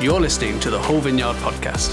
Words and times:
You're 0.00 0.18
listening 0.18 0.58
to 0.60 0.70
the 0.70 0.80
Hull 0.80 1.00
Vineyard 1.00 1.36
podcast. 1.42 1.90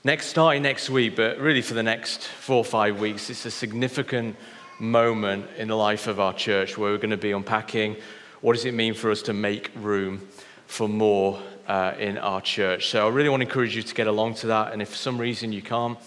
next, 0.03 0.27
starting 0.27 0.63
next 0.63 0.89
week, 0.89 1.17
but 1.17 1.37
really 1.39 1.61
for 1.61 1.73
the 1.73 1.83
next 1.83 2.23
four 2.23 2.57
or 2.57 2.65
five 2.65 2.99
weeks, 2.99 3.29
it's 3.29 3.45
a 3.45 3.51
significant 3.51 4.37
moment 4.79 5.45
in 5.57 5.67
the 5.67 5.75
life 5.75 6.07
of 6.07 6.19
our 6.19 6.33
church 6.33 6.77
where 6.77 6.91
we're 6.91 6.97
going 6.97 7.09
to 7.09 7.17
be 7.17 7.31
unpacking 7.31 7.97
what 8.41 8.53
does 8.53 8.65
it 8.65 8.73
mean 8.73 8.93
for 8.93 9.09
us 9.09 9.21
to 9.21 9.33
make 9.33 9.71
room 9.75 10.27
for 10.67 10.89
more 10.89 11.41
uh, 11.67 11.93
in 11.97 12.17
our 12.17 12.41
church. 12.41 12.89
So 12.89 13.07
I 13.07 13.09
really 13.09 13.29
want 13.29 13.39
to 13.41 13.47
encourage 13.47 13.73
you 13.73 13.83
to 13.83 13.95
get 13.95 14.07
along 14.07 14.35
to 14.35 14.47
that. 14.47 14.73
And 14.73 14.81
if 14.81 14.89
for 14.89 14.95
some 14.95 15.17
reason 15.17 15.53
you 15.53 15.61
can't, 15.61 15.97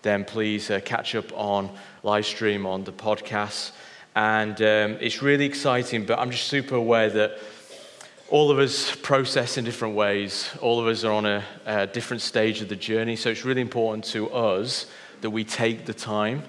then 0.00 0.24
please 0.24 0.70
uh, 0.70 0.80
catch 0.84 1.14
up 1.14 1.30
on 1.34 1.70
live 2.02 2.24
stream 2.24 2.64
on 2.64 2.84
the 2.84 2.92
podcast. 2.92 3.72
And 4.14 4.60
um, 4.60 4.98
it's 5.00 5.22
really 5.22 5.46
exciting, 5.46 6.04
but 6.04 6.18
I'm 6.18 6.30
just 6.30 6.48
super 6.48 6.74
aware 6.74 7.08
that 7.10 7.38
all 8.28 8.50
of 8.50 8.58
us 8.58 8.94
process 8.96 9.58
in 9.58 9.64
different 9.64 9.94
ways. 9.94 10.50
All 10.60 10.80
of 10.80 10.86
us 10.86 11.04
are 11.04 11.12
on 11.12 11.26
a, 11.26 11.44
a 11.66 11.86
different 11.86 12.22
stage 12.22 12.60
of 12.60 12.68
the 12.68 12.76
journey. 12.76 13.16
So 13.16 13.30
it's 13.30 13.44
really 13.44 13.60
important 13.60 14.04
to 14.06 14.30
us 14.30 14.86
that 15.20 15.30
we 15.30 15.44
take 15.44 15.86
the 15.86 15.94
time 15.94 16.42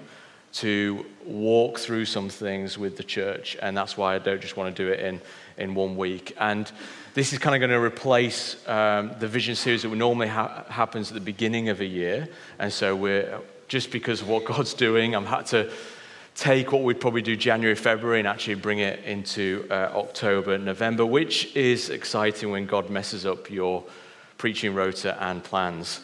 to 0.54 1.04
walk 1.24 1.78
through 1.78 2.04
some 2.04 2.28
things 2.28 2.78
with 2.78 2.96
the 2.96 3.02
church. 3.02 3.56
And 3.60 3.76
that's 3.76 3.96
why 3.96 4.14
I 4.14 4.18
don't 4.18 4.40
just 4.40 4.56
want 4.56 4.74
to 4.74 4.84
do 4.84 4.90
it 4.90 5.00
in, 5.00 5.20
in 5.58 5.74
one 5.74 5.96
week. 5.96 6.34
And 6.38 6.70
this 7.14 7.32
is 7.32 7.38
kind 7.38 7.54
of 7.54 7.60
going 7.60 7.78
to 7.78 7.84
replace 7.84 8.56
um, 8.68 9.12
the 9.18 9.28
vision 9.28 9.54
series 9.54 9.82
that 9.82 9.94
normally 9.94 10.28
ha- 10.28 10.64
happens 10.68 11.08
at 11.08 11.14
the 11.14 11.20
beginning 11.20 11.70
of 11.70 11.80
a 11.80 11.86
year. 11.86 12.28
And 12.58 12.72
so 12.72 12.94
we're, 12.94 13.40
just 13.68 13.90
because 13.90 14.20
of 14.20 14.28
what 14.28 14.44
God's 14.44 14.74
doing, 14.74 15.14
I'm 15.14 15.26
had 15.26 15.46
to 15.46 15.72
take 16.34 16.72
what 16.72 16.82
we'd 16.82 17.00
probably 17.00 17.22
do 17.22 17.36
January, 17.36 17.76
February, 17.76 18.18
and 18.18 18.28
actually 18.28 18.56
bring 18.56 18.80
it 18.80 19.04
into 19.04 19.66
uh, 19.70 19.90
October, 19.94 20.58
November, 20.58 21.06
which 21.06 21.54
is 21.54 21.90
exciting 21.90 22.50
when 22.50 22.66
God 22.66 22.90
messes 22.90 23.24
up 23.24 23.50
your 23.50 23.84
preaching 24.36 24.74
rota 24.74 25.16
and 25.22 25.42
plans. 25.42 26.00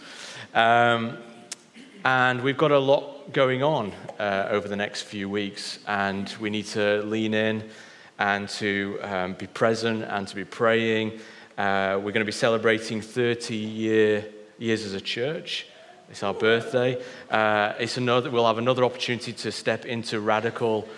Um, 0.54 1.18
and 2.04 2.42
we've 2.42 2.56
got 2.56 2.70
a 2.70 2.78
lot 2.78 3.32
going 3.32 3.62
on 3.62 3.92
uh, 4.18 4.48
over 4.50 4.68
the 4.68 4.76
next 4.76 5.02
few 5.02 5.28
weeks, 5.28 5.80
and 5.86 6.34
we 6.40 6.48
need 6.48 6.66
to 6.66 7.02
lean 7.02 7.34
in 7.34 7.68
and 8.18 8.48
to 8.48 8.98
um, 9.02 9.32
be 9.34 9.46
present 9.46 10.04
and 10.04 10.28
to 10.28 10.34
be 10.34 10.44
praying. 10.44 11.18
Uh, 11.58 11.96
we're 11.96 12.12
going 12.12 12.20
to 12.20 12.24
be 12.24 12.32
celebrating 12.32 13.00
30 13.00 13.56
year, 13.56 14.24
years 14.58 14.84
as 14.84 14.94
a 14.94 15.00
church. 15.00 15.66
It's 16.10 16.24
our 16.24 16.34
birthday. 16.34 17.00
Uh, 17.30 17.74
it's 17.78 17.96
another, 17.96 18.30
we'll 18.30 18.46
have 18.46 18.58
another 18.58 18.82
opportunity 18.82 19.32
to 19.32 19.52
step 19.52 19.86
into 19.86 20.18
radical 20.18 20.88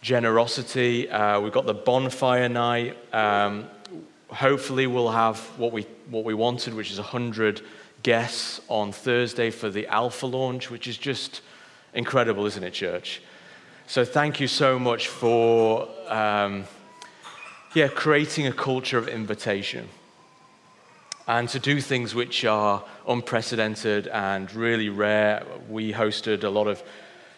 generosity. 0.00 1.10
Uh, 1.10 1.40
we've 1.40 1.52
got 1.52 1.66
the 1.66 1.74
bonfire 1.74 2.48
night. 2.48 2.96
Um, 3.12 3.66
hopefully, 4.28 4.86
we'll 4.86 5.10
have 5.10 5.38
what 5.58 5.72
we, 5.72 5.82
what 6.08 6.24
we 6.24 6.32
wanted, 6.32 6.72
which 6.72 6.90
is 6.90 6.96
100 6.96 7.60
guests 8.02 8.62
on 8.68 8.92
Thursday 8.92 9.50
for 9.50 9.68
the 9.68 9.86
Alpha 9.88 10.24
launch, 10.24 10.70
which 10.70 10.88
is 10.88 10.96
just 10.96 11.42
incredible, 11.92 12.46
isn't 12.46 12.64
it, 12.64 12.72
church? 12.72 13.20
So, 13.86 14.06
thank 14.06 14.40
you 14.40 14.48
so 14.48 14.78
much 14.78 15.08
for 15.08 15.86
um, 16.08 16.64
yeah, 17.74 17.88
creating 17.88 18.46
a 18.46 18.52
culture 18.52 18.96
of 18.96 19.06
invitation 19.06 19.90
and 21.26 21.48
to 21.48 21.58
do 21.58 21.80
things 21.80 22.14
which 22.14 22.44
are 22.44 22.84
unprecedented 23.08 24.06
and 24.08 24.52
really 24.54 24.88
rare. 24.88 25.44
We 25.68 25.92
hosted 25.92 26.44
a 26.44 26.48
lot 26.48 26.68
of 26.68 26.82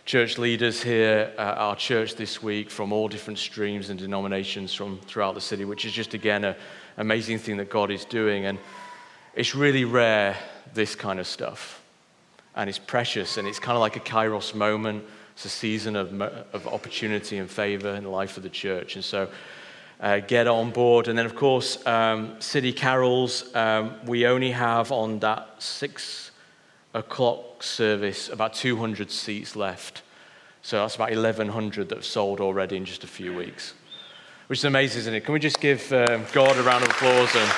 church 0.04 0.36
leaders 0.36 0.82
here 0.82 1.32
at 1.38 1.58
our 1.58 1.74
church 1.74 2.14
this 2.14 2.42
week 2.42 2.70
from 2.70 2.92
all 2.92 3.08
different 3.08 3.38
streams 3.38 3.88
and 3.88 3.98
denominations 3.98 4.74
from 4.74 4.98
throughout 5.00 5.34
the 5.34 5.40
city, 5.40 5.64
which 5.64 5.84
is 5.84 5.92
just, 5.92 6.12
again, 6.12 6.44
an 6.44 6.56
amazing 6.98 7.38
thing 7.38 7.56
that 7.58 7.70
God 7.70 7.90
is 7.90 8.04
doing. 8.04 8.44
And 8.44 8.58
it's 9.34 9.54
really 9.54 9.84
rare, 9.84 10.36
this 10.74 10.94
kind 10.94 11.18
of 11.18 11.26
stuff. 11.26 11.82
And 12.56 12.68
it's 12.68 12.78
precious, 12.78 13.38
and 13.38 13.48
it's 13.48 13.58
kind 13.58 13.76
of 13.76 13.80
like 13.80 13.96
a 13.96 14.00
kairos 14.00 14.54
moment. 14.54 15.04
It's 15.32 15.44
a 15.44 15.48
season 15.48 15.96
of, 15.96 16.20
of 16.20 16.66
opportunity 16.66 17.38
and 17.38 17.48
favor 17.48 17.94
in 17.94 18.04
the 18.04 18.10
life 18.10 18.36
of 18.36 18.42
the 18.42 18.50
church. 18.50 18.96
And 18.96 19.04
so 19.04 19.30
uh, 20.00 20.20
get 20.20 20.46
on 20.46 20.70
board. 20.70 21.08
And 21.08 21.18
then, 21.18 21.26
of 21.26 21.34
course, 21.34 21.84
um, 21.86 22.40
City 22.40 22.72
Carols, 22.72 23.54
um, 23.54 23.96
we 24.06 24.26
only 24.26 24.50
have 24.52 24.92
on 24.92 25.18
that 25.20 25.62
six 25.62 26.30
o'clock 26.94 27.62
service 27.62 28.28
about 28.28 28.54
200 28.54 29.10
seats 29.10 29.56
left. 29.56 30.02
So 30.62 30.78
that's 30.78 30.96
about 30.96 31.10
1,100 31.10 31.88
that 31.88 31.94
have 31.96 32.04
sold 32.04 32.40
already 32.40 32.76
in 32.76 32.84
just 32.84 33.04
a 33.04 33.08
few 33.08 33.34
weeks, 33.34 33.74
which 34.48 34.60
is 34.60 34.64
amazing, 34.64 35.00
isn't 35.00 35.14
it? 35.14 35.24
Can 35.24 35.34
we 35.34 35.40
just 35.40 35.60
give 35.60 35.92
um, 35.92 36.24
God 36.32 36.56
a 36.56 36.62
round 36.62 36.84
of 36.84 36.90
applause? 36.90 37.34
And, 37.34 37.50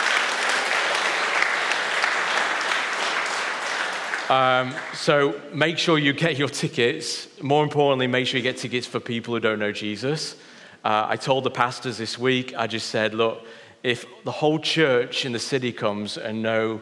Um, 4.31 4.73
so 4.95 5.41
make 5.53 5.77
sure 5.77 5.99
you 5.99 6.12
get 6.12 6.39
your 6.39 6.49
tickets. 6.49 7.27
More 7.43 7.65
importantly, 7.65 8.06
make 8.06 8.29
sure 8.29 8.39
you 8.39 8.45
get 8.45 8.59
tickets 8.59 8.87
for 8.87 9.00
people 9.00 9.34
who 9.34 9.41
don't 9.41 9.59
know 9.59 9.73
Jesus. 9.73 10.37
Uh, 10.85 11.07
I 11.09 11.17
told 11.17 11.45
the 11.45 11.51
pastors 11.51 11.99
this 11.99 12.19
week, 12.19 12.55
I 12.57 12.67
just 12.67 12.89
said, 12.89 13.13
look, 13.13 13.47
if 13.83 14.07
the 14.25 14.31
whole 14.31 14.59
church 14.59 15.27
in 15.27 15.33
the 15.33 15.39
city 15.39 15.73
comes 15.73 16.17
and 16.17 16.43
know, 16.43 16.81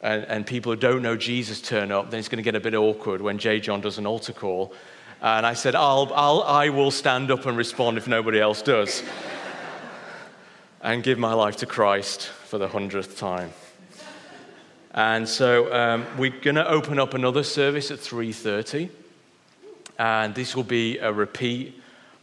and, 0.00 0.24
and 0.24 0.46
people 0.46 0.72
who 0.72 0.76
don't 0.76 1.02
know 1.02 1.16
Jesus 1.16 1.60
turn 1.60 1.92
up, 1.92 2.10
then 2.10 2.18
it's 2.18 2.28
going 2.28 2.38
to 2.38 2.42
get 2.42 2.56
a 2.56 2.60
bit 2.60 2.74
awkward 2.74 3.20
when 3.20 3.38
J. 3.38 3.60
John 3.60 3.80
does 3.80 3.98
an 3.98 4.06
altar 4.06 4.32
call. 4.32 4.72
And 5.20 5.46
I 5.46 5.54
said, 5.54 5.74
I'll, 5.74 6.12
I'll, 6.14 6.42
I 6.42 6.68
will 6.68 6.90
stand 6.90 7.30
up 7.30 7.46
and 7.46 7.56
respond 7.56 7.96
if 7.96 8.08
nobody 8.08 8.40
else 8.40 8.62
does. 8.62 9.02
and 10.82 11.02
give 11.02 11.18
my 11.18 11.32
life 11.32 11.56
to 11.56 11.66
Christ 11.66 12.26
for 12.26 12.58
the 12.58 12.68
hundredth 12.68 13.18
time. 13.18 13.52
And 14.92 15.28
so 15.28 15.72
um, 15.72 16.06
we're 16.16 16.30
going 16.30 16.56
to 16.56 16.68
open 16.68 16.98
up 16.98 17.14
another 17.14 17.44
service 17.44 17.90
at 17.90 17.98
3.30. 17.98 18.90
And 19.98 20.34
this 20.34 20.56
will 20.56 20.64
be 20.64 20.98
a 20.98 21.12
repeat 21.12 21.80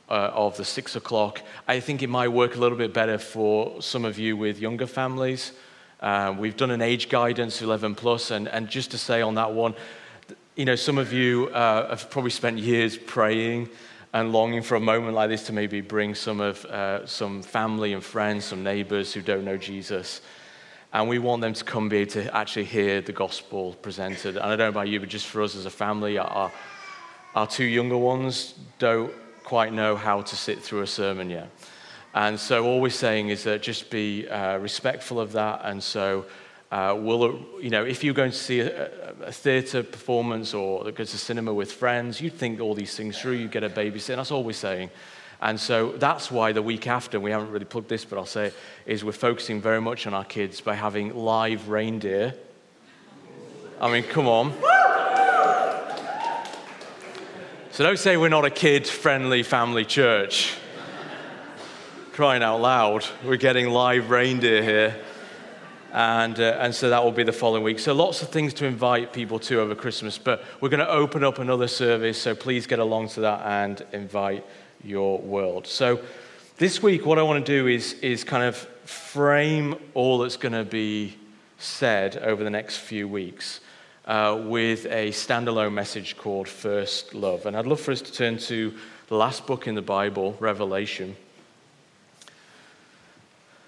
uh, 0.10 0.32
of 0.34 0.58
the 0.58 0.66
six 0.66 0.96
o'clock. 0.96 1.42
I 1.68 1.80
think 1.80 2.04
it 2.04 2.10
might 2.10 2.30
work 2.30 2.56
a 2.56 2.60
little 2.60 2.78
bit 2.78 2.94
better 2.94 3.18
for 3.18 3.82
some 3.82 4.06
of 4.06 4.20
you 4.20 4.38
with 4.38 4.60
younger 4.60 4.88
families. 4.88 5.52
Uh, 6.00 6.36
we've 6.38 6.58
done 6.58 6.72
an 6.72 6.82
age 6.82 7.10
guidance, 7.10 7.62
11 7.62 7.96
plus, 7.96 8.32
and, 8.32 8.48
and 8.48 8.70
just 8.70 8.92
to 8.92 8.98
say 8.98 9.22
on 9.22 9.36
that 9.36 9.54
one, 9.54 9.74
you 10.56 10.66
know, 10.66 10.76
some 10.76 10.98
of 10.98 11.12
you 11.12 11.48
uh, 11.48 11.90
have 11.90 12.10
probably 12.10 12.32
spent 12.32 12.58
years 12.58 12.98
praying 12.98 13.70
and 14.14 14.32
longing 14.32 14.62
for 14.62 14.76
a 14.76 14.80
moment 14.80 15.14
like 15.14 15.30
this 15.30 15.48
to 15.48 15.54
maybe 15.54 15.82
bring 15.82 16.16
some 16.16 16.40
of 16.40 16.64
uh, 16.66 17.06
some 17.06 17.42
family 17.42 17.92
and 17.92 18.04
friends, 18.04 18.46
some 18.46 18.64
neighbors 18.64 19.14
who 19.14 19.22
don't 19.22 19.44
know 19.44 19.58
Jesus. 19.58 20.22
And 20.94 21.10
we 21.10 21.20
want 21.20 21.42
them 21.42 21.54
to 21.54 21.64
come 21.66 21.90
be 21.90 22.06
to 22.06 22.34
actually 22.34 22.64
hear 22.64 23.02
the 23.02 23.12
gospel 23.12 23.74
presented. 23.82 24.38
And 24.38 24.46
I 24.46 24.50
don't 24.50 24.60
know 24.60 24.70
about 24.70 24.88
you, 24.88 25.02
but 25.02 25.10
just 25.10 25.28
for 25.28 25.42
us 25.42 25.56
as 25.56 25.66
a 25.66 25.70
family, 25.70 26.18
our, 26.18 26.50
our 27.36 27.48
two 27.48 27.66
younger 27.66 27.98
ones 27.98 28.54
don't 28.80 29.12
quite 29.46 29.72
know 29.72 29.96
how 29.96 30.22
to 30.22 30.36
sit 30.36 30.62
through 30.62 30.82
a 30.82 30.88
sermon 30.88 31.30
yet. 31.30 31.50
And 32.14 32.40
so 32.40 32.66
all 32.66 32.82
we're 32.82 32.90
saying 32.90 33.30
is 33.30 33.44
that 33.44 33.62
just 33.62 33.90
be 33.90 34.28
uh, 34.28 34.58
respectful 34.58 35.20
of 35.20 35.34
that. 35.34 35.62
And 35.64 35.82
so 35.82 36.26
uh, 36.72 36.96
will 36.98 37.40
you 37.62 37.70
know, 37.70 37.86
if 37.86 38.04
you're 38.04 38.14
going 38.14 38.32
to 38.32 38.38
see 38.38 38.62
a, 38.62 38.90
a 39.22 39.32
theatre 39.32 39.84
performance 39.84 40.54
or 40.54 40.84
go 40.92 41.04
to 41.04 41.06
cinema 41.06 41.54
with 41.54 41.72
friends, 41.72 42.20
you 42.20 42.30
think 42.30 42.60
all 42.60 42.74
these 42.74 42.96
things 42.96 43.20
through, 43.20 43.34
you 43.34 43.48
get 43.48 43.64
a 43.64 43.70
babysitter. 43.70 44.16
That's 44.16 44.32
all 44.32 44.44
we're 44.44 44.54
saying. 44.54 44.90
And 45.42 45.60
so 45.60 45.92
that's 45.98 46.32
why 46.32 46.54
the 46.54 46.62
week 46.62 46.88
after, 46.88 47.20
we 47.20 47.32
haven't 47.32 47.52
really 47.52 47.66
plugged 47.66 47.90
this, 47.90 48.06
but 48.06 48.18
I'll 48.18 48.26
say, 48.26 48.52
is 48.86 49.04
we're 49.04 49.12
focusing 49.12 49.62
very 49.62 49.82
much 49.82 50.08
on 50.08 50.14
our 50.14 50.26
kids 50.26 50.62
by 50.62 50.74
having 50.74 51.14
live 51.14 51.70
reindeer. 51.70 52.34
I 53.80 53.92
mean, 53.92 54.04
come 54.04 54.28
on. 54.28 54.75
So 57.76 57.84
don't 57.84 58.00
say 58.00 58.16
we're 58.16 58.30
not 58.30 58.46
a 58.46 58.50
kid 58.50 58.88
friendly 58.88 59.44
family 59.44 59.84
church. 59.84 60.56
Crying 62.14 62.42
out 62.42 62.62
loud, 62.62 63.06
we're 63.22 63.36
getting 63.36 63.68
live 63.68 64.10
reindeer 64.12 64.64
here. 64.64 64.96
And, 65.92 66.40
uh, 66.40 66.58
and 66.62 66.74
so 66.74 66.90
that 66.90 67.04
will 67.04 67.12
be 67.12 67.24
the 67.24 67.34
following 67.34 67.64
week. 67.64 67.80
So 67.80 67.92
lots 67.92 68.22
of 68.22 68.30
things 68.30 68.54
to 68.54 68.66
invite 68.66 69.12
people 69.12 69.40
to 69.40 69.60
over 69.60 69.76
Christmas, 69.76 70.18
but 70.18 70.46
we're 70.62 70.70
going 70.70 70.80
to 70.80 70.90
open 70.90 71.22
up 71.26 71.40
another 71.40 71.68
service, 71.68 72.18
so 72.22 72.34
please 72.34 72.66
get 72.66 72.80
along 72.80 73.10
to 73.10 73.20
that 73.20 73.46
and 73.46 73.86
invite 73.92 74.46
your 74.82 75.20
world. 75.20 75.68
So 75.68 76.00
This 76.56 76.82
week, 76.82 77.06
what 77.06 77.20
I 77.20 77.24
want 77.24 77.46
to 77.46 77.52
do 77.52 77.68
is, 77.68 77.92
is 78.00 78.24
kind 78.24 78.46
of 78.46 78.56
frame 78.86 79.76
all 79.94 80.20
that's 80.20 80.38
going 80.38 80.54
to 80.54 80.64
be 80.64 81.18
said 81.58 82.16
over 82.20 82.42
the 82.42 82.50
next 82.50 82.78
few 82.78 83.06
weeks 83.10 83.60
uh, 84.06 84.42
with 84.46 84.86
a 84.86 85.10
standalone 85.10 85.74
message 85.74 86.16
called 86.18 86.48
First 86.48 87.14
Love. 87.14 87.46
And 87.46 87.58
I'd 87.58 87.68
love 87.68 87.80
for 87.80 87.92
us 87.92 88.02
to 88.02 88.12
turn 88.12 88.38
to 88.38 88.74
the 89.08 89.16
last 89.16 89.46
book 89.48 89.68
in 89.68 89.76
the 89.76 89.82
Bible, 89.82 90.36
Revelation. 90.40 91.16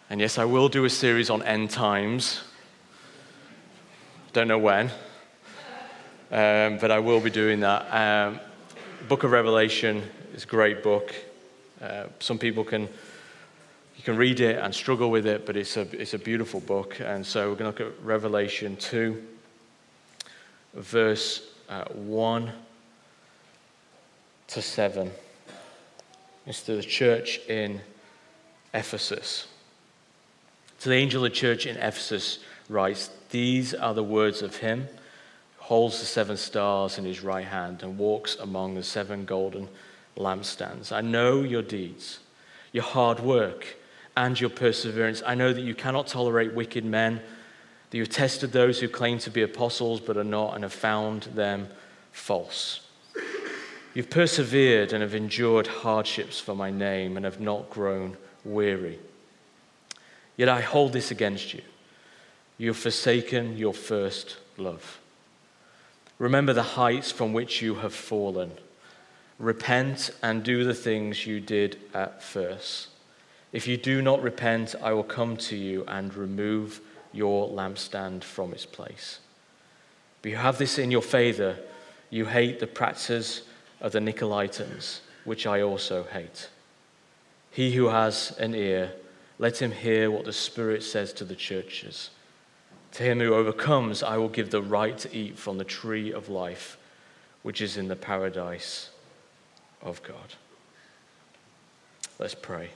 And 0.10 0.22
yes, 0.22 0.38
I 0.38 0.46
will 0.46 0.70
do 0.70 0.86
a 0.86 0.90
series 0.90 1.30
on 1.30 1.44
end 1.44 1.70
times. 1.70 2.42
Don't 4.34 4.48
know 4.48 4.60
when, 4.60 4.88
um, 6.32 6.78
but 6.78 6.92
I 6.92 7.00
will 7.00 7.20
be 7.20 7.30
doing 7.30 7.62
that. 7.62 7.88
Um, 7.92 8.40
book 9.08 9.24
of 9.24 9.32
Revelation 9.32 10.04
is 10.34 10.44
a 10.44 10.48
great 10.48 10.84
book. 10.84 11.14
Uh, 11.82 12.06
some 12.20 12.38
people 12.38 12.64
can 12.64 12.88
you 13.96 14.04
can 14.04 14.16
read 14.16 14.40
it 14.40 14.60
and 14.60 14.74
struggle 14.74 15.10
with 15.10 15.26
it, 15.26 15.46
but 15.46 15.58
it's 15.58 15.76
a 15.76 15.82
it's 16.00 16.14
a 16.14 16.20
beautiful 16.20 16.60
book. 16.60 17.00
And 17.00 17.26
so 17.26 17.50
we're 17.50 17.56
going 17.56 17.74
to 17.74 17.84
look 17.84 17.94
at 17.94 18.04
Revelation 18.06 18.76
two, 18.76 19.24
verse 20.78 21.42
uh, 21.70 21.86
one 21.86 22.52
to 24.48 24.62
seven. 24.62 25.12
It's 26.46 26.64
to 26.64 26.76
the 26.76 26.84
church 26.84 27.40
in 27.50 27.82
Ephesus. 28.74 29.48
To 30.82 30.90
the 30.90 30.96
angel 30.96 31.26
of 31.26 31.32
the 31.32 31.36
church 31.36 31.66
in 31.66 31.76
Ephesus 31.78 32.40
writes, 32.70 33.10
These 33.32 33.74
are 33.74 33.94
the 33.94 34.04
words 34.04 34.42
of 34.42 34.58
him 34.58 34.88
who 35.58 35.64
holds 35.64 36.00
the 36.00 36.06
seven 36.06 36.38
stars 36.38 36.98
in 36.98 37.04
his 37.04 37.22
right 37.22 37.46
hand 37.46 37.84
and 37.84 37.98
walks 37.98 38.36
among 38.36 38.76
the 38.76 38.84
seven 38.84 39.26
golden 39.26 39.68
lampstands. 40.16 40.92
I 40.92 41.02
know 41.02 41.42
your 41.42 41.64
deeds, 41.64 42.20
your 42.72 42.84
hard 42.84 43.20
work, 43.20 43.76
and 44.16 44.40
your 44.40 44.50
perseverance. 44.50 45.22
I 45.26 45.36
know 45.36 45.52
that 45.52 45.62
you 45.62 45.76
cannot 45.76 46.08
tolerate 46.08 46.54
wicked 46.54 46.86
men, 46.86 47.22
that 47.90 47.98
you 47.98 48.04
have 48.04 48.12
tested 48.12 48.52
those 48.52 48.80
who 48.80 48.88
claim 48.88 49.18
to 49.20 49.30
be 49.30 49.42
apostles 49.42 50.00
but 50.00 50.18
are 50.18 50.24
not, 50.24 50.56
and 50.56 50.64
have 50.64 50.74
found 50.74 51.24
them 51.24 51.68
false. 52.12 52.82
You've 53.94 54.10
persevered 54.10 54.94
and 54.94 55.02
have 55.02 55.16
endured 55.16 55.68
hardships 55.68 56.40
for 56.40 56.56
my 56.56 56.70
name 56.70 57.16
and 57.16 57.26
have 57.26 57.40
not 57.40 57.70
grown 57.70 58.18
weary. 58.44 59.00
Yet 60.36 60.50
I 60.50 60.62
hold 60.62 60.94
this 60.94 61.10
against 61.10 61.54
you. 61.54 61.62
You 62.60 62.70
have 62.70 62.78
forsaken 62.78 63.58
your 63.58 63.74
first 63.74 64.38
love. 64.58 65.00
Remember 66.20 66.54
the 66.54 66.64
heights 66.64 67.12
from 67.12 67.34
which 67.34 67.62
you 67.62 67.76
have 67.76 67.94
fallen. 67.94 68.52
Repent 69.40 70.12
and 70.24 70.44
do 70.44 70.64
the 70.64 70.74
things 70.74 71.26
you 71.26 71.40
did 71.40 71.80
at 71.94 72.22
first. 72.24 72.90
If 73.52 73.68
you 73.68 73.78
do 73.78 74.02
not 74.02 74.22
repent, 74.22 74.76
I 74.82 74.94
will 74.94 75.04
come 75.04 75.38
to 75.38 75.56
you 75.56 75.86
and 75.88 76.14
remove 76.14 76.82
your 77.18 77.50
lampstand 77.50 78.24
from 78.24 78.54
its 78.54 78.66
place. 78.66 79.20
But 80.22 80.32
you 80.32 80.38
have 80.38 80.58
this 80.58 80.78
in 80.78 80.92
your 80.92 81.02
favor. 81.02 81.58
You 82.10 82.26
hate 82.26 82.60
the 82.60 82.68
practices 82.68 83.42
of 83.82 83.92
the 83.92 84.00
Nicolaitans, 84.00 85.00
which 85.26 85.48
I 85.48 85.62
also 85.62 86.04
hate. 86.04 86.50
He 87.52 87.74
who 87.74 87.88
has 87.88 88.36
an 88.40 88.54
ear, 88.54 88.92
let 89.40 89.62
him 89.62 89.72
hear 89.72 90.12
what 90.12 90.26
the 90.26 90.34
Spirit 90.34 90.84
says 90.84 91.12
to 91.14 91.26
the 91.26 91.36
churches. 91.36 92.12
To 92.94 93.04
him 93.04 93.20
who 93.20 93.34
overcomes, 93.34 94.04
I 94.04 94.18
will 94.18 94.30
give 94.30 94.52
the 94.52 94.62
right 94.62 94.98
to 95.00 95.16
eat 95.16 95.38
from 95.38 95.58
the 95.58 95.64
tree 95.64 96.14
of 96.14 96.30
life, 96.30 96.78
which 97.42 97.62
is 97.62 97.78
in 97.78 97.88
the 97.88 97.96
paradise 97.96 98.90
of 99.82 100.02
God. 100.04 100.36
Let's 102.20 102.36
pray. 102.36 102.70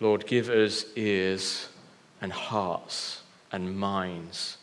Lord, 0.00 0.26
give 0.26 0.48
us 0.48 0.86
ears 0.96 1.68
and 2.20 2.32
hearts 2.32 3.22
and 3.52 3.76
minds 3.76 4.56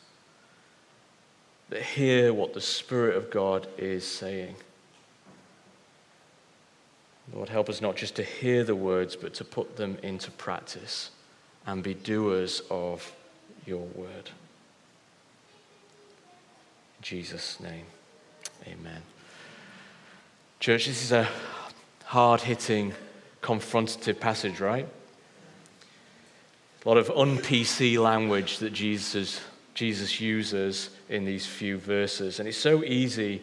that 1.69 1.84
hear 1.84 2.34
what 2.34 2.54
the 2.54 2.62
Spirit 2.62 3.16
of 3.16 3.30
God 3.30 3.68
is 3.78 4.06
saying. 4.06 4.56
Lord, 7.34 7.50
help 7.50 7.69
us 7.69 7.81
not 7.81 7.95
just 7.95 8.16
to 8.16 8.24
hear 8.24 8.63
the 8.63 8.75
words, 8.75 9.16
but 9.16 9.34
to 9.36 9.44
put 9.44 9.75
them 9.75 9.98
into 10.01 10.31
practice 10.31 11.12
and 11.66 11.83
be 11.83 11.94
doers 11.94 12.62
of 12.72 13.13
your 13.66 13.86
word. 13.95 14.30
In 16.98 17.04
Jesus' 17.04 17.60
name, 17.60 17.86
amen. 18.66 19.01
Church, 20.62 20.88
this 20.88 21.04
is 21.04 21.12
a 21.12 21.28
hard 22.06 22.42
hitting, 22.42 22.94
confrontative 23.44 24.19
passage, 24.19 24.62
right? 24.62 24.88
A 26.88 26.89
lot 26.89 26.98
of 27.00 27.12
un 27.18 27.38
PC 27.38 28.01
language 28.01 28.60
that 28.60 28.72
Jesus, 28.72 29.42
Jesus 29.74 30.22
uses 30.22 30.89
in 31.10 31.25
these 31.25 31.45
few 31.45 31.78
verses. 31.78 32.39
And 32.39 32.48
it's 32.48 32.57
so 32.57 32.81
easy 32.81 33.42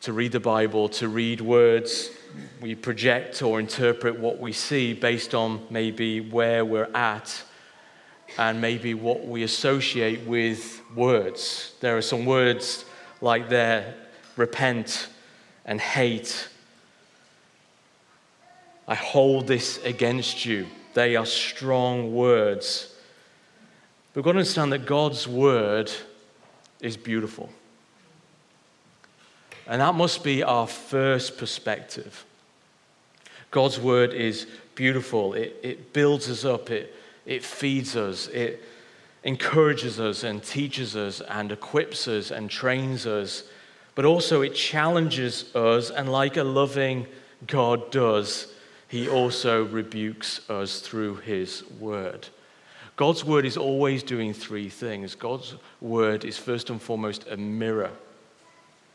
to 0.00 0.12
read 0.12 0.32
the 0.32 0.40
Bible, 0.40 0.88
to 0.88 1.06
read 1.06 1.40
words 1.40 2.10
we 2.60 2.74
project 2.74 3.40
or 3.40 3.60
interpret 3.60 4.18
what 4.18 4.40
we 4.40 4.52
see 4.52 4.94
based 4.94 5.32
on 5.32 5.64
maybe 5.70 6.20
where 6.20 6.64
we're 6.64 6.90
at 6.92 7.40
and 8.36 8.60
maybe 8.60 8.94
what 8.94 9.24
we 9.28 9.44
associate 9.44 10.26
with 10.26 10.82
words. 10.96 11.72
There 11.78 11.96
are 11.96 12.02
some 12.02 12.26
words 12.26 12.84
like 13.20 13.48
there 13.48 13.94
repent 14.36 15.06
and 15.64 15.80
hate. 15.80 16.48
I 18.88 18.96
hold 18.96 19.46
this 19.46 19.78
against 19.84 20.44
you. 20.44 20.66
They 20.94 21.16
are 21.16 21.26
strong 21.26 22.14
words. 22.14 22.94
We've 24.14 24.24
got 24.24 24.32
to 24.32 24.38
understand 24.38 24.72
that 24.72 24.86
God's 24.86 25.26
word 25.26 25.90
is 26.80 26.96
beautiful. 26.96 27.48
And 29.66 29.80
that 29.80 29.94
must 29.94 30.22
be 30.22 30.42
our 30.42 30.66
first 30.66 31.38
perspective. 31.38 32.26
God's 33.50 33.78
word 33.78 34.12
is 34.12 34.46
beautiful, 34.74 35.34
it, 35.34 35.58
it 35.62 35.92
builds 35.92 36.30
us 36.30 36.44
up, 36.44 36.70
it, 36.70 36.94
it 37.26 37.44
feeds 37.44 37.96
us, 37.96 38.28
it 38.28 38.62
encourages 39.24 40.00
us 40.00 40.24
and 40.24 40.42
teaches 40.42 40.96
us 40.96 41.20
and 41.20 41.52
equips 41.52 42.08
us 42.08 42.30
and 42.30 42.50
trains 42.50 43.06
us, 43.06 43.44
but 43.94 44.04
also 44.04 44.40
it 44.40 44.54
challenges 44.54 45.54
us, 45.54 45.90
and 45.90 46.10
like 46.10 46.38
a 46.38 46.42
loving 46.42 47.06
God 47.46 47.90
does, 47.90 48.51
he 48.92 49.08
also 49.08 49.64
rebukes 49.64 50.50
us 50.50 50.80
through 50.80 51.14
his 51.16 51.64
word. 51.80 52.28
God's 52.96 53.24
word 53.24 53.46
is 53.46 53.56
always 53.56 54.02
doing 54.02 54.34
three 54.34 54.68
things. 54.68 55.14
God's 55.14 55.54
word 55.80 56.26
is 56.26 56.36
first 56.36 56.68
and 56.68 56.80
foremost 56.80 57.26
a 57.30 57.38
mirror 57.38 57.90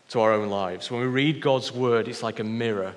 to 0.10 0.20
our 0.20 0.34
own 0.34 0.50
lives. 0.50 0.92
When 0.92 1.01
we 1.01 1.08
read 1.08 1.42
God's 1.42 1.72
word, 1.72 2.08
it's 2.08 2.22
like 2.22 2.39
a 2.39 2.44
mirror 2.44 2.94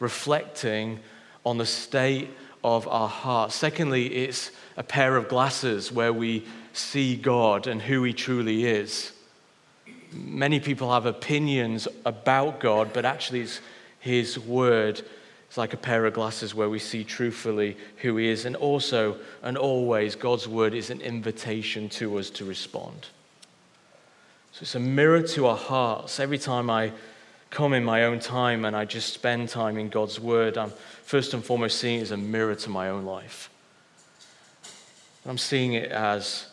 reflecting 0.00 0.98
on 1.46 1.56
the 1.56 1.64
state 1.64 2.30
of 2.64 2.88
our 2.88 3.08
hearts. 3.08 3.54
Secondly, 3.54 4.06
it's 4.12 4.50
a 4.76 4.82
pair 4.82 5.14
of 5.14 5.28
glasses 5.28 5.92
where 5.92 6.12
we 6.12 6.44
see 6.72 7.14
God 7.14 7.68
and 7.68 7.80
who 7.80 8.02
He 8.02 8.12
truly 8.12 8.64
is. 8.64 9.12
Many 10.10 10.58
people 10.58 10.92
have 10.92 11.06
opinions 11.06 11.86
about 12.04 12.58
God, 12.58 12.92
but 12.92 13.04
actually, 13.04 13.42
it's 13.42 13.60
His 14.00 14.36
word. 14.36 15.00
It's 15.54 15.58
like 15.58 15.72
a 15.72 15.76
pair 15.76 16.04
of 16.04 16.14
glasses 16.14 16.52
where 16.52 16.68
we 16.68 16.80
see 16.80 17.04
truthfully 17.04 17.76
who 17.98 18.16
He 18.16 18.26
is. 18.26 18.44
And 18.44 18.56
also, 18.56 19.16
and 19.40 19.56
always, 19.56 20.16
God's 20.16 20.48
word 20.48 20.74
is 20.74 20.90
an 20.90 21.00
invitation 21.00 21.88
to 21.90 22.18
us 22.18 22.28
to 22.30 22.44
respond. 22.44 23.06
So 24.50 24.62
it's 24.62 24.74
a 24.74 24.80
mirror 24.80 25.22
to 25.22 25.46
our 25.46 25.56
hearts. 25.56 26.18
Every 26.18 26.38
time 26.38 26.70
I 26.70 26.90
come 27.50 27.72
in 27.72 27.84
my 27.84 28.02
own 28.02 28.18
time 28.18 28.64
and 28.64 28.74
I 28.74 28.84
just 28.84 29.12
spend 29.14 29.48
time 29.48 29.78
in 29.78 29.90
God's 29.90 30.18
word, 30.18 30.58
I'm 30.58 30.72
first 31.04 31.34
and 31.34 31.44
foremost 31.44 31.78
seeing 31.78 32.00
it 32.00 32.02
as 32.02 32.10
a 32.10 32.16
mirror 32.16 32.56
to 32.56 32.68
my 32.68 32.88
own 32.88 33.04
life. 33.04 33.48
I'm 35.24 35.38
seeing 35.38 35.74
it 35.74 35.92
as 35.92 36.46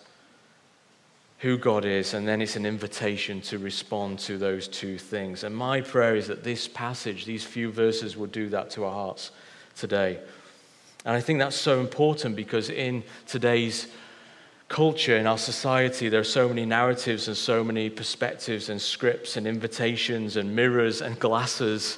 who 1.42 1.58
God 1.58 1.86
is, 1.86 2.14
and 2.14 2.28
then 2.28 2.40
it's 2.40 2.56
an 2.56 2.68
invitation 2.68 3.42
to 3.42 3.58
respond 3.58 4.20
to 4.20 4.38
those 4.38 4.68
two 4.68 5.00
things. 5.00 5.44
And 5.44 5.56
my 5.56 5.82
prayer 5.82 6.16
is 6.16 6.28
that 6.28 6.44
this 6.44 6.68
passage, 6.68 7.26
these 7.26 7.44
few 7.44 7.72
verses, 7.72 8.16
will 8.16 8.28
do 8.28 8.48
that 8.50 8.70
to 8.72 8.86
our 8.86 8.92
hearts 8.92 9.32
today. 9.76 10.20
And 11.04 11.16
I 11.16 11.20
think 11.20 11.40
that's 11.40 11.56
so 11.56 11.80
important 11.80 12.36
because 12.36 12.70
in 12.70 13.04
today's 13.26 13.88
culture, 14.68 15.18
in 15.18 15.26
our 15.26 15.38
society, 15.40 16.10
there 16.10 16.20
are 16.20 16.24
so 16.24 16.48
many 16.48 16.64
narratives 16.64 17.28
and 17.28 17.36
so 17.36 17.64
many 17.64 17.90
perspectives 17.90 18.70
and 18.70 18.80
scripts 18.80 19.36
and 19.36 19.48
invitations 19.48 20.38
and 20.38 20.56
mirrors 20.56 21.02
and 21.02 21.20
glasses 21.20 21.98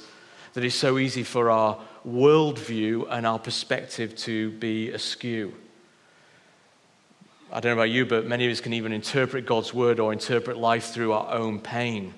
that 0.54 0.64
it's 0.64 0.74
so 0.74 0.96
easy 0.96 1.22
for 1.22 1.50
our 1.50 1.78
worldview 2.08 3.06
and 3.10 3.26
our 3.26 3.38
perspective 3.38 4.16
to 4.16 4.52
be 4.52 4.90
askew. 4.90 5.52
I 7.54 7.60
don't 7.60 7.76
know 7.76 7.82
about 7.82 7.90
you, 7.92 8.04
but 8.04 8.26
many 8.26 8.46
of 8.46 8.50
us 8.50 8.60
can 8.60 8.72
even 8.72 8.92
interpret 8.92 9.46
God's 9.46 9.72
word 9.72 10.00
or 10.00 10.12
interpret 10.12 10.56
life 10.56 10.86
through 10.86 11.12
our 11.12 11.32
own 11.32 11.60
pain. 11.60 12.12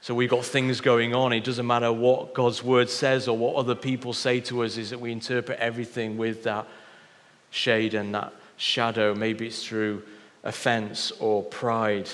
So 0.00 0.14
we've 0.14 0.28
got 0.28 0.44
things 0.44 0.80
going 0.80 1.14
on. 1.14 1.32
It 1.32 1.44
doesn't 1.44 1.66
matter 1.66 1.92
what 1.92 2.34
God's 2.34 2.60
word 2.60 2.90
says 2.90 3.28
or 3.28 3.38
what 3.38 3.54
other 3.54 3.76
people 3.76 4.12
say 4.12 4.40
to 4.40 4.64
us, 4.64 4.78
is 4.78 4.90
that 4.90 5.00
we 5.00 5.12
interpret 5.12 5.60
everything 5.60 6.18
with 6.18 6.42
that 6.42 6.66
shade 7.50 7.94
and 7.94 8.12
that 8.16 8.32
shadow. 8.56 9.14
Maybe 9.14 9.46
it's 9.46 9.64
through 9.64 10.02
offense 10.42 11.12
or 11.20 11.44
pride. 11.44 12.10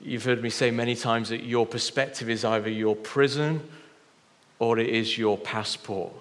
You've 0.00 0.24
heard 0.24 0.40
me 0.40 0.50
say 0.50 0.70
many 0.70 0.94
times 0.94 1.30
that 1.30 1.42
your 1.42 1.66
perspective 1.66 2.30
is 2.30 2.44
either 2.44 2.70
your 2.70 2.94
prison 2.94 3.60
or 4.60 4.78
it 4.78 4.88
is 4.88 5.18
your 5.18 5.36
passport. 5.36 6.12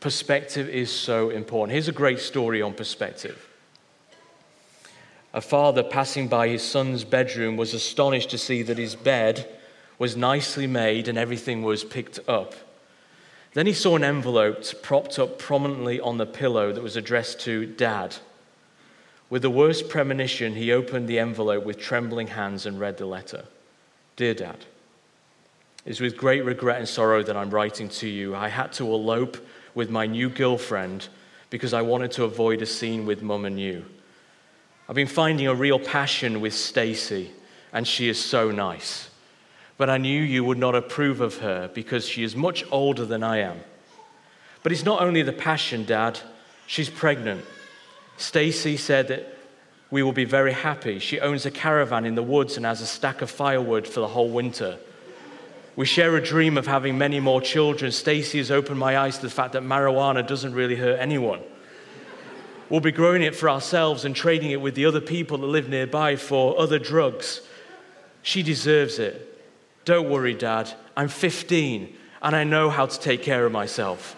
Perspective 0.00 0.68
is 0.68 0.92
so 0.92 1.30
important. 1.30 1.72
Here's 1.72 1.88
a 1.88 1.92
great 1.92 2.18
story 2.18 2.60
on 2.60 2.74
perspective. 2.74 3.46
A 5.32 5.40
father 5.40 5.82
passing 5.82 6.28
by 6.28 6.48
his 6.48 6.62
son's 6.62 7.04
bedroom 7.04 7.56
was 7.56 7.72
astonished 7.72 8.30
to 8.30 8.38
see 8.38 8.62
that 8.62 8.78
his 8.78 8.96
bed 8.96 9.48
was 9.98 10.16
nicely 10.16 10.66
made 10.66 11.06
and 11.06 11.16
everything 11.16 11.62
was 11.62 11.84
picked 11.84 12.18
up. 12.28 12.54
Then 13.52 13.66
he 13.66 13.72
saw 13.72 13.96
an 13.96 14.04
envelope 14.04 14.64
propped 14.82 15.18
up 15.18 15.38
prominently 15.38 16.00
on 16.00 16.18
the 16.18 16.26
pillow 16.26 16.72
that 16.72 16.82
was 16.82 16.96
addressed 16.96 17.40
to 17.40 17.66
Dad. 17.66 18.16
With 19.28 19.42
the 19.42 19.50
worst 19.50 19.88
premonition, 19.88 20.54
he 20.54 20.72
opened 20.72 21.08
the 21.08 21.18
envelope 21.18 21.64
with 21.64 21.78
trembling 21.78 22.28
hands 22.28 22.66
and 22.66 22.80
read 22.80 22.96
the 22.96 23.06
letter 23.06 23.44
Dear 24.16 24.34
Dad, 24.34 24.66
it 25.84 25.90
is 25.90 26.00
with 26.00 26.16
great 26.16 26.44
regret 26.44 26.78
and 26.78 26.88
sorrow 26.88 27.22
that 27.22 27.36
I'm 27.36 27.50
writing 27.50 27.88
to 27.88 28.08
you. 28.08 28.34
I 28.34 28.48
had 28.48 28.72
to 28.74 28.84
elope 28.84 29.36
with 29.74 29.88
my 29.88 30.06
new 30.06 30.28
girlfriend 30.28 31.08
because 31.48 31.72
I 31.72 31.82
wanted 31.82 32.10
to 32.12 32.24
avoid 32.24 32.60
a 32.62 32.66
scene 32.66 33.06
with 33.06 33.22
Mum 33.22 33.44
and 33.44 33.58
you. 33.58 33.84
I've 34.90 34.96
been 34.96 35.06
finding 35.06 35.46
a 35.46 35.54
real 35.54 35.78
passion 35.78 36.40
with 36.40 36.52
Stacy, 36.52 37.30
and 37.72 37.86
she 37.86 38.08
is 38.08 38.18
so 38.18 38.50
nice. 38.50 39.08
But 39.76 39.88
I 39.88 39.98
knew 39.98 40.20
you 40.20 40.42
would 40.42 40.58
not 40.58 40.74
approve 40.74 41.20
of 41.20 41.38
her 41.38 41.70
because 41.72 42.08
she 42.08 42.24
is 42.24 42.34
much 42.34 42.64
older 42.72 43.06
than 43.06 43.22
I 43.22 43.36
am. 43.36 43.60
But 44.64 44.72
it's 44.72 44.84
not 44.84 45.00
only 45.00 45.22
the 45.22 45.32
passion, 45.32 45.84
Dad, 45.84 46.18
she's 46.66 46.90
pregnant. 46.90 47.44
Stacy 48.16 48.76
said 48.76 49.06
that 49.06 49.32
we 49.92 50.02
will 50.02 50.10
be 50.10 50.24
very 50.24 50.52
happy. 50.52 50.98
She 50.98 51.20
owns 51.20 51.46
a 51.46 51.52
caravan 51.52 52.04
in 52.04 52.16
the 52.16 52.22
woods 52.24 52.56
and 52.56 52.66
has 52.66 52.80
a 52.80 52.86
stack 52.86 53.22
of 53.22 53.30
firewood 53.30 53.86
for 53.86 54.00
the 54.00 54.08
whole 54.08 54.28
winter. 54.28 54.76
We 55.76 55.86
share 55.86 56.16
a 56.16 56.20
dream 56.20 56.58
of 56.58 56.66
having 56.66 56.98
many 56.98 57.20
more 57.20 57.40
children. 57.40 57.92
Stacy 57.92 58.38
has 58.38 58.50
opened 58.50 58.80
my 58.80 58.98
eyes 58.98 59.18
to 59.18 59.22
the 59.22 59.30
fact 59.30 59.52
that 59.52 59.62
marijuana 59.62 60.26
doesn't 60.26 60.52
really 60.52 60.74
hurt 60.74 60.98
anyone. 60.98 61.42
We'll 62.70 62.80
be 62.80 62.92
growing 62.92 63.22
it 63.22 63.34
for 63.34 63.50
ourselves 63.50 64.04
and 64.04 64.14
trading 64.14 64.52
it 64.52 64.60
with 64.60 64.76
the 64.76 64.86
other 64.86 65.00
people 65.00 65.38
that 65.38 65.46
live 65.46 65.68
nearby 65.68 66.14
for 66.14 66.58
other 66.58 66.78
drugs. 66.78 67.42
She 68.22 68.42
deserves 68.42 69.00
it. 69.00 69.26
Don't 69.84 70.08
worry, 70.08 70.34
Dad. 70.34 70.72
I'm 70.96 71.08
15 71.08 71.96
and 72.22 72.36
I 72.36 72.44
know 72.44 72.70
how 72.70 72.86
to 72.86 73.00
take 73.00 73.22
care 73.22 73.44
of 73.44 73.52
myself. 73.52 74.16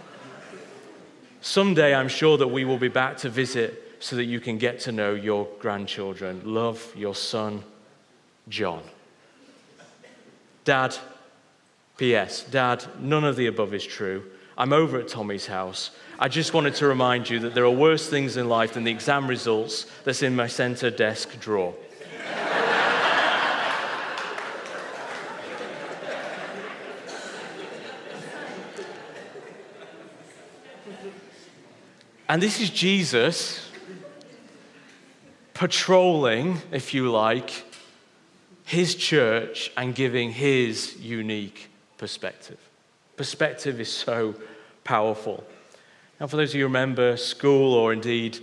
Someday 1.40 1.94
I'm 1.94 2.09
sure 2.09 2.37
that 2.37 2.49
we 2.49 2.64
will 2.64 2.78
be 2.78 2.88
back 2.88 3.16
to 3.18 3.30
visit 3.30 3.97
so 4.00 4.16
that 4.16 4.25
you 4.25 4.38
can 4.38 4.59
get 4.59 4.80
to 4.80 4.92
know 4.92 5.14
your 5.14 5.49
grandchildren. 5.59 6.42
Love 6.44 6.92
your 6.97 7.14
son, 7.14 7.62
John. 8.49 8.82
Dad, 10.64 10.97
P.S. 11.97 12.44
Dad, 12.44 12.85
none 13.00 13.25
of 13.25 13.37
the 13.37 13.47
above 13.47 13.73
is 13.73 13.85
true. 13.85 14.25
I'm 14.59 14.73
over 14.73 14.99
at 14.99 15.09
Tommy's 15.09 15.47
house. 15.47 15.90
I 16.23 16.29
just 16.29 16.55
wanted 16.55 16.76
to 16.76 16.87
remind 16.87 17.29
you 17.29 17.41
that 17.41 17.52
there 17.52 17.64
are 17.64 17.71
worse 17.71 18.09
things 18.09 18.37
in 18.37 18.49
life 18.49 18.75
than 18.75 18.85
the 18.85 18.93
exam 18.93 19.26
results 19.26 19.87
that's 20.05 20.23
in 20.23 20.37
my 20.37 20.47
center 20.47 20.88
desk 20.88 21.41
drawer. 21.41 21.75
and 32.29 32.41
this 32.41 32.61
is 32.61 32.71
Jesus 32.71 33.69
patrolling, 35.55 36.59
if 36.71 36.95
you 36.95 37.11
like, 37.11 37.64
his 38.64 38.95
church 38.95 39.73
and 39.76 39.93
giving 39.93 40.31
his 40.31 40.97
unique 41.00 41.69
perspective. 41.99 42.61
Perspective 43.17 43.81
is 43.81 43.91
so 43.91 44.37
powerful. 44.85 45.43
Now, 46.23 46.29
for 46.29 46.37
those 46.37 46.50
of 46.50 46.55
you 46.55 46.61
who 46.61 46.67
remember 46.69 47.17
school 47.17 47.75
or 47.75 47.93
indeed 47.93 48.38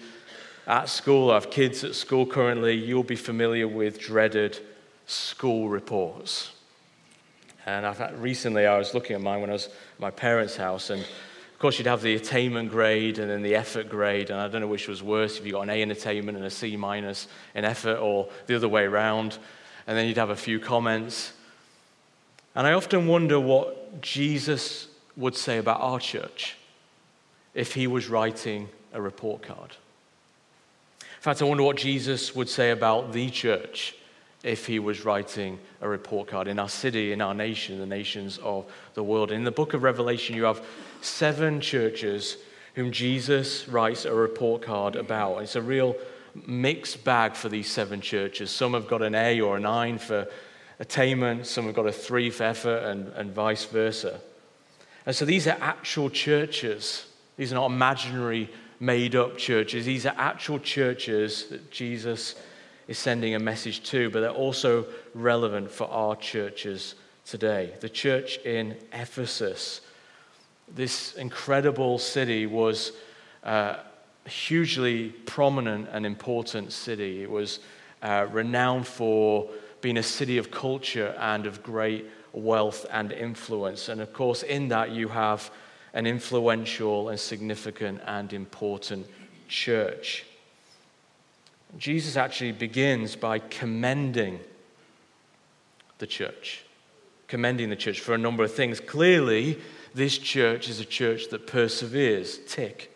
at 0.68 0.90
school, 0.90 1.32
I 1.32 1.36
have 1.36 1.50
kids 1.50 1.86
at 1.86 1.96
school 1.96 2.26
currently, 2.26 2.74
you'll 2.74 3.04
be 3.06 3.16
familiar 3.16 3.70
with 3.70 4.02
dreaded 4.02 4.60
school 5.08 5.70
reports. 5.70 6.52
And 7.66 7.86
I've 7.86 8.22
recently 8.22 8.66
I 8.66 8.78
was 8.78 8.94
looking 8.94 9.16
at 9.16 9.22
mine 9.22 9.40
when 9.40 9.50
I 9.50 9.54
was 9.54 9.68
at 9.68 9.74
my 9.98 10.12
parents' 10.12 10.58
house, 10.58 10.90
and 10.90 11.00
of 11.00 11.60
course, 11.60 11.80
you'd 11.80 11.88
have 11.88 12.02
the 12.02 12.16
attainment 12.16 12.70
grade 12.70 13.18
and 13.18 13.32
then 13.32 13.44
the 13.44 13.56
effort 13.56 13.88
grade, 13.88 14.30
and 14.30 14.42
I 14.42 14.50
don't 14.50 14.60
know 14.60 14.68
which 14.68 14.90
was 14.90 15.02
worse 15.02 15.40
if 15.40 15.46
you 15.46 15.54
got 15.54 15.62
an 15.62 15.70
A 15.70 15.82
in 15.82 15.90
attainment 15.90 16.38
and 16.38 16.46
a 16.46 16.50
C 16.50 16.76
minus 16.76 17.30
in 17.56 17.64
effort, 17.64 18.00
or 18.00 18.28
the 18.48 18.58
other 18.58 18.68
way 18.68 18.84
around. 18.84 19.38
And 19.88 19.98
then 19.98 20.06
you'd 20.10 20.18
have 20.18 20.32
a 20.32 20.36
few 20.36 20.60
comments. 20.60 21.32
And 22.56 22.68
I 22.68 22.74
often 22.74 23.08
wonder 23.08 23.40
what 23.40 24.02
Jesus 24.02 24.90
would 25.16 25.38
say 25.38 25.60
about 25.60 25.80
our 25.80 26.02
church 26.02 26.58
if 27.54 27.74
he 27.74 27.88
was 27.88 28.10
writing 28.10 28.70
a 28.94 29.02
report 29.02 29.42
card. 29.42 29.76
In 31.02 31.22
fact, 31.22 31.42
I 31.42 31.46
wonder 31.46 31.64
what 31.64 31.78
Jesus 31.78 32.36
would 32.36 32.48
say 32.48 32.72
about 32.72 33.12
the 33.12 33.30
church 33.30 33.96
if 34.44 34.66
he 34.66 34.80
was 34.80 35.04
writing 35.04 35.60
a 35.82 35.90
report 35.90 36.30
card 36.30 36.48
in 36.48 36.60
our 36.60 36.70
city, 36.70 37.12
in 37.12 37.22
our 37.22 37.34
nation, 37.34 37.78
the 37.78 37.86
nations 37.86 38.38
of 38.38 38.66
the 38.94 39.04
world. 39.04 39.32
In 39.32 39.44
the 39.44 39.52
book 39.52 39.74
of 39.74 39.84
Revelation, 39.84 40.36
you 40.36 40.46
have 40.46 40.64
seven 41.02 41.60
churches 41.60 42.38
whom 42.76 42.92
Jesus 42.92 43.68
writes 43.68 44.06
a 44.06 44.14
report 44.14 44.62
card 44.62 44.96
about. 44.96 45.40
It's 45.40 45.58
a 45.58 45.62
real 45.62 45.96
mixed 46.48 47.04
bag 47.04 47.36
for 47.36 47.50
these 47.50 47.70
seven 47.70 48.00
churches. 48.00 48.50
Some 48.50 48.74
have 48.74 48.88
got 48.88 49.02
an 49.02 49.16
A 49.16 49.42
or 49.42 49.58
a 49.58 49.60
nine 49.60 49.98
for 49.98 50.28
attainment, 50.80 51.46
some 51.46 51.66
have 51.66 51.76
got 51.76 51.88
a 51.88 51.92
three 51.92 52.30
for 52.30 52.44
effort, 52.44 52.86
and, 52.86 53.10
and 53.10 53.34
vice 53.34 53.66
versa. 53.66 54.22
And 55.06 55.14
so 55.14 55.26
these 55.26 55.48
are 55.48 55.58
actual 55.60 56.10
churches 56.10 57.08
these 57.40 57.54
are 57.54 57.56
not 57.56 57.72
imaginary, 57.72 58.50
made 58.82 59.16
up 59.16 59.38
churches. 59.38 59.86
These 59.86 60.06
are 60.06 60.14
actual 60.18 60.60
churches 60.60 61.46
that 61.46 61.72
Jesus 61.72 62.36
is 62.90 62.98
sending 62.98 63.34
a 63.34 63.40
message 63.40 63.82
to, 63.92 64.10
but 64.10 64.20
they're 64.20 64.30
also 64.30 64.86
relevant 65.14 65.72
for 65.72 65.90
our 65.90 66.18
churches 66.18 66.96
today. 67.26 67.72
The 67.80 67.88
church 67.88 68.40
in 68.40 68.76
Ephesus, 68.92 69.80
this 70.76 71.14
incredible 71.14 71.98
city, 71.98 72.46
was 72.46 72.92
uh, 73.46 73.76
a 74.26 74.30
hugely 74.30 75.12
prominent 75.26 75.88
and 75.94 76.06
important 76.06 76.74
city. 76.74 77.24
It 77.24 77.32
was 77.32 77.60
uh, 78.02 78.28
renowned 78.30 78.86
for 78.86 79.50
being 79.80 79.96
a 79.96 80.04
city 80.04 80.40
of 80.40 80.52
culture 80.52 81.16
and 81.18 81.46
of 81.46 81.64
great 81.64 82.06
wealth 82.34 82.86
and 82.92 83.14
influence. 83.14 83.88
And 83.88 84.02
of 84.02 84.12
course, 84.12 84.44
in 84.44 84.68
that, 84.68 84.92
you 84.92 85.08
have 85.08 85.50
an 85.94 86.06
influential 86.06 87.10
and 87.10 87.20
significant 87.20 88.02
and 88.06 88.32
important 88.34 89.08
church. 89.48 90.26
Jesus 91.78 92.18
actually 92.18 92.52
begins 92.52 93.16
by 93.16 93.40
commending 93.40 94.40
the 96.00 96.08
church, 96.08 96.64
commending 97.28 97.70
the 97.70 97.76
church 97.76 98.00
for 98.00 98.14
a 98.14 98.18
number 98.18 98.44
of 98.44 98.54
things. 98.54 98.80
Clearly, 98.80 99.60
this 99.94 100.18
church 100.18 100.70
is 100.70 100.80
a 100.80 100.86
church 100.86 101.30
that 101.30 101.48
perseveres, 101.48 102.40
tick. 102.48 102.96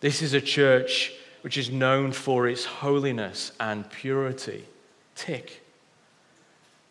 This 0.00 0.22
is 0.22 0.34
a 0.34 0.40
church 0.40 1.12
which 1.42 1.58
is 1.58 1.70
known 1.70 2.12
for 2.12 2.46
its 2.46 2.64
holiness 2.64 3.52
and 3.58 3.88
purity, 3.90 4.64
tick. 5.14 5.62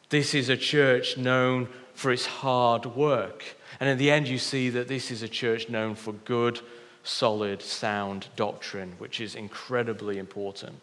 This 0.10 0.34
is 0.34 0.50
a 0.50 0.58
church 0.58 1.18
known 1.18 1.70
for 1.94 2.12
its 2.12 2.26
hard 2.26 2.86
work, 2.86 3.44
and 3.82 3.90
in 3.90 3.98
the 3.98 4.12
end, 4.12 4.28
you 4.28 4.38
see 4.38 4.70
that 4.70 4.88
this 4.88 5.10
is 5.10 5.24
a 5.24 5.28
church 5.28 5.68
known 5.68 5.96
for 5.96 6.14
good, 6.14 6.62
solid, 7.04 7.64
sound 7.64 8.28
doctrine, 8.36 8.94
which 9.00 9.20
is 9.20 9.34
incredibly 9.34 10.20
important 10.20 10.76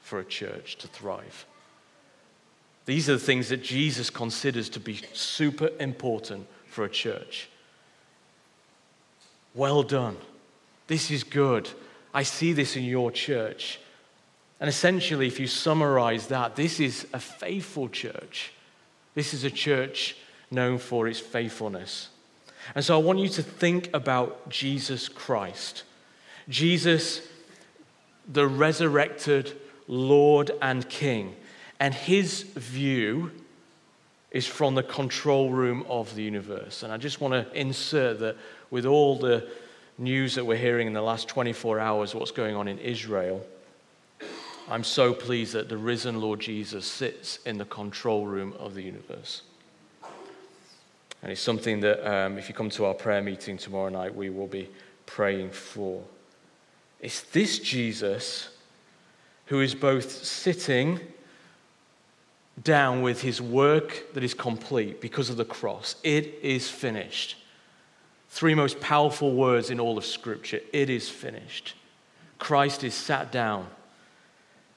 for 0.00 0.20
a 0.20 0.24
church 0.24 0.76
to 0.76 0.86
thrive. 0.86 1.46
These 2.84 3.08
are 3.08 3.14
the 3.14 3.18
things 3.18 3.48
that 3.48 3.62
Jesus 3.62 4.10
considers 4.10 4.68
to 4.68 4.80
be 4.80 5.00
super 5.14 5.70
important 5.80 6.46
for 6.66 6.84
a 6.84 6.90
church. 6.90 7.48
Well 9.54 9.82
done. 9.82 10.18
This 10.88 11.10
is 11.10 11.24
good. 11.24 11.70
I 12.12 12.22
see 12.22 12.52
this 12.52 12.76
in 12.76 12.84
your 12.84 13.10
church. 13.10 13.80
And 14.60 14.68
essentially, 14.68 15.26
if 15.26 15.40
you 15.40 15.46
summarize 15.46 16.26
that, 16.26 16.54
this 16.54 16.80
is 16.80 17.06
a 17.14 17.18
faithful 17.18 17.88
church. 17.88 18.52
This 19.14 19.32
is 19.32 19.44
a 19.44 19.50
church 19.50 20.16
known 20.50 20.76
for 20.76 21.08
its 21.08 21.18
faithfulness. 21.18 22.10
And 22.74 22.84
so 22.84 22.98
I 22.98 23.02
want 23.02 23.18
you 23.18 23.28
to 23.30 23.42
think 23.42 23.90
about 23.94 24.48
Jesus 24.48 25.08
Christ. 25.08 25.84
Jesus, 26.48 27.22
the 28.30 28.46
resurrected 28.46 29.58
Lord 29.88 30.50
and 30.60 30.88
King, 30.88 31.34
and 31.78 31.94
his 31.94 32.42
view 32.42 33.30
is 34.30 34.46
from 34.46 34.74
the 34.74 34.82
control 34.82 35.50
room 35.50 35.84
of 35.88 36.14
the 36.14 36.22
universe. 36.22 36.82
And 36.82 36.92
I 36.92 36.96
just 36.96 37.20
want 37.20 37.32
to 37.34 37.58
insert 37.58 38.18
that 38.20 38.36
with 38.70 38.84
all 38.84 39.18
the 39.18 39.48
news 39.98 40.34
that 40.34 40.44
we're 40.44 40.56
hearing 40.56 40.86
in 40.86 40.92
the 40.92 41.02
last 41.02 41.28
24 41.28 41.80
hours, 41.80 42.14
what's 42.14 42.32
going 42.32 42.54
on 42.54 42.68
in 42.68 42.78
Israel, 42.78 43.44
I'm 44.68 44.84
so 44.84 45.14
pleased 45.14 45.52
that 45.52 45.68
the 45.68 45.76
risen 45.76 46.20
Lord 46.20 46.40
Jesus 46.40 46.84
sits 46.84 47.38
in 47.46 47.56
the 47.56 47.64
control 47.64 48.26
room 48.26 48.52
of 48.58 48.74
the 48.74 48.82
universe. 48.82 49.42
And 51.22 51.32
it's 51.32 51.40
something 51.40 51.80
that, 51.80 52.08
um, 52.08 52.38
if 52.38 52.48
you 52.48 52.54
come 52.54 52.70
to 52.70 52.84
our 52.84 52.94
prayer 52.94 53.22
meeting 53.22 53.56
tomorrow 53.56 53.88
night, 53.88 54.14
we 54.14 54.30
will 54.30 54.46
be 54.46 54.68
praying 55.06 55.50
for. 55.50 56.02
It's 57.00 57.22
this 57.22 57.58
Jesus 57.58 58.50
who 59.46 59.60
is 59.60 59.74
both 59.74 60.24
sitting 60.24 61.00
down 62.62 63.02
with 63.02 63.22
his 63.22 63.40
work 63.40 64.12
that 64.14 64.24
is 64.24 64.34
complete 64.34 65.00
because 65.00 65.30
of 65.30 65.36
the 65.36 65.44
cross. 65.44 65.96
It 66.02 66.38
is 66.42 66.68
finished. 66.68 67.36
Three 68.28 68.54
most 68.54 68.80
powerful 68.80 69.34
words 69.34 69.70
in 69.70 69.80
all 69.80 69.96
of 69.98 70.04
Scripture 70.04 70.60
it 70.72 70.90
is 70.90 71.08
finished. 71.08 71.74
Christ 72.38 72.84
is 72.84 72.94
sat 72.94 73.32
down, 73.32 73.66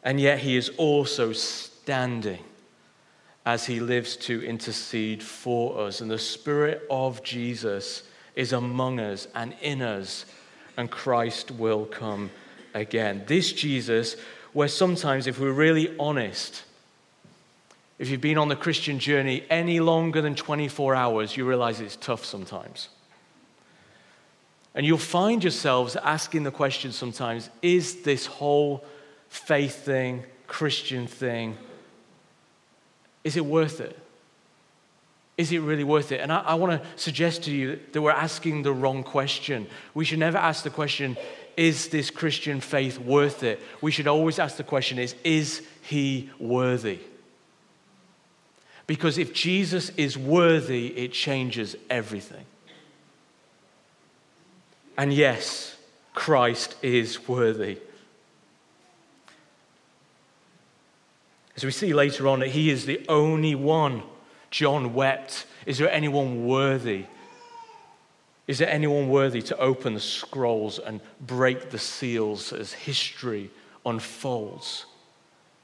and 0.04 0.20
yet 0.20 0.40
he 0.40 0.56
is 0.56 0.70
also 0.78 1.34
standing 1.34 2.44
as 3.46 3.66
he 3.66 3.80
lives 3.80 4.16
to 4.16 4.44
intercede 4.44 5.24
for 5.24 5.80
us. 5.80 6.02
And 6.02 6.12
the 6.12 6.20
Spirit 6.20 6.86
of 6.90 7.24
Jesus 7.24 8.04
is 8.36 8.54
among 8.54 9.00
us 9.00 9.28
and 9.36 9.54
in 9.62 9.82
us, 9.82 10.26
and 10.78 10.90
Christ 10.90 11.52
will 11.52 11.86
come 11.86 12.30
again. 12.74 13.24
This 13.28 13.52
Jesus, 13.52 14.16
where 14.54 14.68
sometimes, 14.68 15.28
if 15.28 15.40
we're 15.40 15.52
really 15.52 15.96
honest, 16.00 16.64
if 17.98 18.10
you've 18.10 18.22
been 18.22 18.38
on 18.38 18.48
the 18.48 18.56
Christian 18.56 18.98
journey 18.98 19.44
any 19.50 19.80
longer 19.80 20.22
than 20.22 20.36
24 20.36 20.96
hours, 20.96 21.36
you 21.36 21.46
realize 21.46 21.82
it's 21.82 21.98
tough 21.98 22.24
sometimes. 22.24 22.90
And 24.74 24.86
you'll 24.86 24.98
find 24.98 25.44
yourselves 25.44 25.98
asking 25.98 26.44
the 26.44 26.52
question 26.52 26.92
sometimes 26.94 27.50
is 27.62 28.04
this 28.04 28.26
whole 28.26 28.86
faith 29.28 29.84
thing, 29.84 30.24
Christian 30.48 31.08
thing, 31.08 31.58
is 33.24 33.38
it 33.38 33.46
worth 33.46 33.82
it? 33.82 33.98
Is 35.38 35.52
it 35.52 35.60
really 35.60 35.86
worth 35.86 36.12
it? 36.12 36.20
And 36.20 36.32
I, 36.32 36.40
I 36.42 36.54
want 36.56 36.82
to 36.82 36.88
suggest 36.98 37.44
to 37.44 37.52
you 37.52 37.80
that 37.94 38.02
we're 38.02 38.12
asking 38.12 38.64
the 38.64 38.74
wrong 38.74 39.04
question. 39.04 39.68
We 39.94 40.04
should 40.04 40.20
never 40.20 40.38
ask 40.38 40.64
the 40.64 40.70
question, 40.70 41.16
is 41.56 41.90
this 41.90 42.10
Christian 42.10 42.60
faith 42.60 43.00
worth 43.00 43.44
it? 43.44 43.62
We 43.82 43.92
should 43.92 44.08
always 44.08 44.40
ask 44.40 44.58
the 44.58 44.64
question 44.64 45.00
is, 45.00 45.16
is 45.24 45.62
he 45.82 46.30
worthy? 46.40 47.00
Because 48.86 49.18
if 49.18 49.34
Jesus 49.34 49.92
is 49.98 50.18
worthy, 50.18 50.88
it 50.88 51.14
changes 51.14 51.76
everything. 51.90 52.46
And 54.98 55.14
yes, 55.14 55.78
Christ 56.14 56.76
is 56.82 57.28
worthy. 57.28 57.78
As 61.60 61.66
we 61.66 61.72
see 61.72 61.94
later 61.94 62.26
on, 62.30 62.40
that 62.40 62.52
he 62.52 62.70
is 62.70 62.86
the 62.86 63.06
only 63.10 63.54
one. 63.54 64.04
John 64.50 64.94
wept. 64.94 65.46
Is 65.66 65.78
there 65.78 65.92
anyone 65.92 66.46
worthy? 66.46 67.04
Is 68.48 68.60
there 68.60 68.70
anyone 68.70 69.10
worthy 69.10 69.42
to 69.42 69.58
open 69.58 69.94
the 69.94 70.00
scrolls 70.00 70.80
and 70.80 71.02
break 71.20 71.70
the 71.70 71.78
seals 71.78 72.54
as 72.54 72.72
history 72.72 73.52
unfolds? 73.86 74.86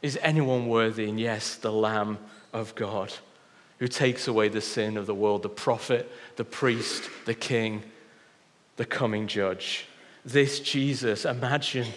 Is 0.01 0.19
anyone 0.21 0.67
worthy? 0.67 1.07
And 1.07 1.17
yes, 1.17 1.55
the 1.55 1.71
Lamb 1.71 2.17
of 2.51 2.75
God 2.75 3.13
who 3.79 3.87
takes 3.87 4.27
away 4.27 4.49
the 4.49 4.59
sin 4.59 4.97
of 4.97 5.05
the 5.05 5.15
world, 5.15 5.43
the 5.43 5.49
prophet, 5.49 6.11
the 6.35 6.43
priest, 6.43 7.09
the 7.23 7.33
king, 7.33 7.83
the 8.75 8.85
coming 8.85 9.27
judge. 9.27 9.85
This 10.25 10.59
Jesus, 10.59 11.23
imagine 11.23 11.87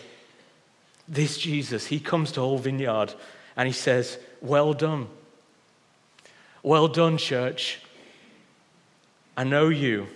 this 1.08 1.36
Jesus, 1.36 1.86
he 1.86 1.98
comes 1.98 2.30
to 2.30 2.40
Hull 2.40 2.58
Vineyard 2.58 3.12
and 3.58 3.66
he 3.66 3.72
says, 3.74 4.18
Well 4.40 4.72
done. 4.72 5.08
Well 6.62 6.88
done, 6.88 7.18
church. 7.18 7.80
I 9.36 9.44
know 9.44 9.68
you. 9.68 10.06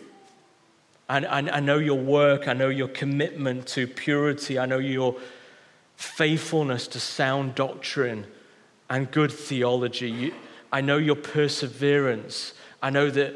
I, 1.09 1.19
I, 1.19 1.39
I 1.39 1.61
know 1.61 1.79
your 1.79 1.99
work. 1.99 2.49
I 2.49 2.55
know 2.55 2.69
your 2.69 2.89
commitment 2.89 3.67
to 3.69 3.87
purity. 3.87 4.59
I 4.59 4.67
know 4.67 4.79
your 4.79 5.17
faithfulness 5.97 6.89
to 6.89 7.01
sound 7.01 7.55
doctrine 7.55 8.27
and 8.89 9.11
good 9.11 9.31
theology. 9.31 10.11
You, 10.11 10.35
I 10.73 10.81
know 10.81 10.97
your 10.97 11.17
perseverance. 11.17 12.55
I 12.83 12.91
know 12.91 13.11
that 13.11 13.35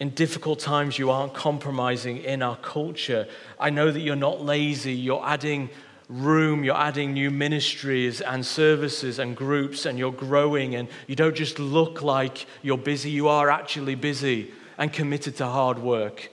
in 0.00 0.10
difficult 0.10 0.60
times 0.60 0.98
you 0.98 1.10
aren't 1.10 1.34
compromising 1.34 2.18
in 2.18 2.42
our 2.42 2.56
culture. 2.56 3.28
I 3.58 3.70
know 3.70 3.90
that 3.90 4.00
you're 4.00 4.16
not 4.16 4.44
lazy. 4.44 4.94
You're 4.94 5.24
adding 5.24 5.70
room, 6.08 6.64
you're 6.64 6.76
adding 6.76 7.12
new 7.12 7.30
ministries 7.30 8.20
and 8.20 8.44
services 8.44 9.18
and 9.18 9.36
groups, 9.36 9.86
and 9.86 9.98
you're 9.98 10.12
growing. 10.12 10.74
And 10.74 10.88
you 11.06 11.16
don't 11.16 11.36
just 11.36 11.58
look 11.58 12.02
like 12.02 12.46
you're 12.62 12.78
busy, 12.78 13.10
you 13.10 13.28
are 13.28 13.50
actually 13.50 13.94
busy 13.94 14.52
and 14.78 14.92
committed 14.92 15.36
to 15.36 15.46
hard 15.46 15.78
work. 15.78 16.30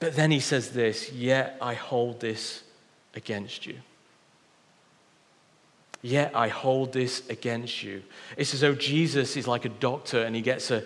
But 0.00 0.16
then 0.16 0.30
he 0.30 0.40
says 0.40 0.70
this, 0.70 1.12
yet 1.12 1.56
I 1.60 1.74
hold 1.74 2.20
this 2.20 2.64
against 3.14 3.66
you. 3.66 3.76
Yet 6.02 6.32
I 6.34 6.48
hold 6.48 6.92
this 6.92 7.22
against 7.30 7.84
you. 7.84 8.02
It's 8.36 8.52
as 8.52 8.60
though 8.60 8.74
Jesus 8.74 9.36
is 9.36 9.46
like 9.46 9.64
a 9.64 9.68
doctor 9.68 10.22
and 10.22 10.34
he 10.34 10.42
gets 10.42 10.72
a, 10.72 10.82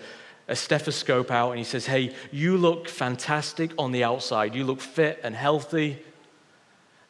a 0.47 0.55
stethoscope 0.55 1.31
out 1.31 1.49
and 1.49 1.57
he 1.57 1.63
says, 1.63 1.87
Hey, 1.87 2.13
you 2.31 2.55
look 2.57 2.87
fantastic 2.87 3.71
on 3.79 3.91
the 3.91 4.03
outside. 4.03 4.53
You 4.53 4.63
look 4.63 4.79
fit 4.79 5.19
and 5.23 5.35
healthy. 5.35 5.97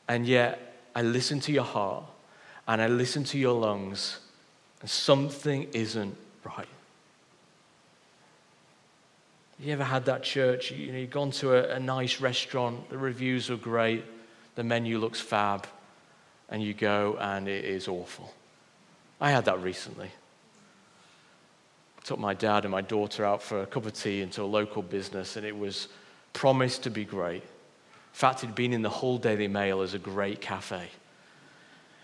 And 0.08 0.26
yet 0.26 0.90
I 0.96 1.02
listen 1.02 1.40
to 1.42 1.52
your 1.52 1.64
heart 1.64 2.04
and 2.68 2.82
I 2.82 2.88
listen 2.88 3.24
to 3.26 3.38
your 3.38 3.54
lungs, 3.54 4.20
and 4.82 4.90
something 4.90 5.68
isn't 5.74 6.16
right. 6.44 6.68
You 9.60 9.74
ever 9.74 9.86
had 9.86 10.06
that 10.06 10.24
church? 10.24 10.72
You 10.72 10.92
know, 10.92 11.00
you've 11.00 11.10
gone 11.10 11.32
to 11.32 11.56
a, 11.56 11.76
a 11.78 11.80
nice 11.80 12.20
restaurant, 12.20 12.90
the 12.90 12.98
reviews 12.98 13.50
are 13.50 13.56
great, 13.56 14.04
the 14.56 14.64
menu 14.64 15.00
looks 15.00 15.22
fab 15.22 15.66
and 16.50 16.62
you 16.62 16.74
go 16.74 17.18
and 17.20 17.48
it 17.48 17.66
is 17.66 17.88
awful. 17.88 18.34
I 19.20 19.32
had 19.32 19.46
that 19.46 19.62
recently. 19.62 20.12
I 21.98 22.02
took 22.04 22.20
my 22.20 22.34
dad 22.34 22.66
and 22.66 22.72
my 22.72 22.82
daughter 22.82 23.26
out 23.26 23.42
for 23.42 23.62
a 23.62 23.66
cup 23.66 23.86
of 23.86 23.94
tea 23.94 24.22
into 24.22 24.44
a 24.44 24.46
local 24.46 24.82
business 24.82 25.38
and 25.38 25.46
it 25.46 25.58
was 25.58 25.88
promised 26.34 26.84
to 26.84 26.90
be 26.90 27.06
great. 27.06 27.44
In 28.18 28.20
fact, 28.20 28.44
it'd 28.44 28.56
been 28.56 28.74
in 28.74 28.82
the 28.82 28.90
Hull 28.90 29.20
Daily 29.20 29.48
Mail 29.48 29.82
as 29.82 29.94
a 29.94 30.00
great 30.00 30.42
cafe. 30.42 30.90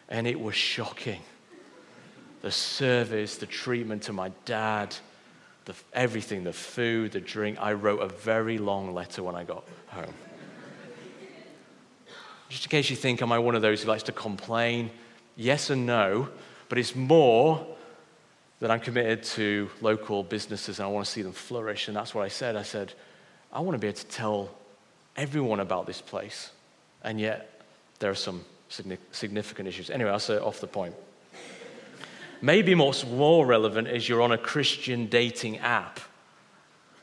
And 0.08 0.28
it 0.28 0.40
was 0.40 0.54
shocking. 0.54 1.24
The 2.44 2.52
service, 2.52 3.38
the 3.38 3.48
treatment 3.48 4.04
to 4.04 4.14
my 4.14 4.32
dad, 4.46 4.96
the, 5.66 5.74
everything, 5.92 6.44
the 6.44 6.54
food, 6.54 7.14
the 7.14 7.20
drink. 7.20 7.58
I 7.60 7.74
wrote 7.74 8.00
a 8.04 8.10
very 8.10 8.60
long 8.60 8.94
letter 8.94 9.24
when 9.24 9.34
I 9.34 9.44
got 9.44 9.64
home. 9.88 10.14
Just 12.48 12.66
in 12.66 12.70
case 12.70 12.92
you 12.92 12.96
think, 12.96 13.24
am 13.24 13.32
I 13.32 13.40
one 13.40 13.56
of 13.56 13.64
those 13.64 13.82
who 13.82 13.90
likes 13.90 14.04
to 14.04 14.12
complain? 14.12 14.92
Yes 15.36 15.72
and 15.72 15.88
no, 15.88 16.30
but 16.70 16.78
it's 16.78 16.96
more 16.96 17.66
that 18.60 18.70
I'm 18.70 18.82
committed 18.82 19.24
to 19.24 19.68
local 19.82 20.22
businesses 20.22 20.78
and 20.78 20.86
I 20.86 20.92
want 20.92 21.08
to 21.08 21.12
see 21.12 21.24
them 21.24 21.34
flourish. 21.34 21.88
And 21.88 21.98
that's 21.98 22.14
what 22.14 22.24
I 22.24 22.28
said. 22.28 22.56
I 22.56 22.62
said, 22.62 22.94
I 23.52 23.62
want 23.62 23.74
to 23.74 23.80
be 23.80 23.88
able 23.88 23.98
to 23.98 24.06
tell 24.06 24.52
everyone 25.16 25.60
about 25.60 25.86
this 25.86 26.02
place. 26.02 26.52
And 27.04 27.20
yet, 27.20 27.62
there 28.00 28.10
are 28.12 28.16
some 28.16 28.44
significant 28.70 29.68
issues. 29.68 29.90
Anyway, 29.90 30.10
I'll 30.10 30.20
say 30.20 30.38
off 30.38 30.60
the 30.60 30.68
point. 30.68 30.96
Maybe 32.42 32.76
what's 32.76 33.06
more 33.06 33.46
relevant 33.46 33.88
is 33.88 34.08
you're 34.10 34.22
on 34.22 34.32
a 34.32 34.38
Christian 34.38 35.08
dating 35.08 35.60
app. 35.60 36.00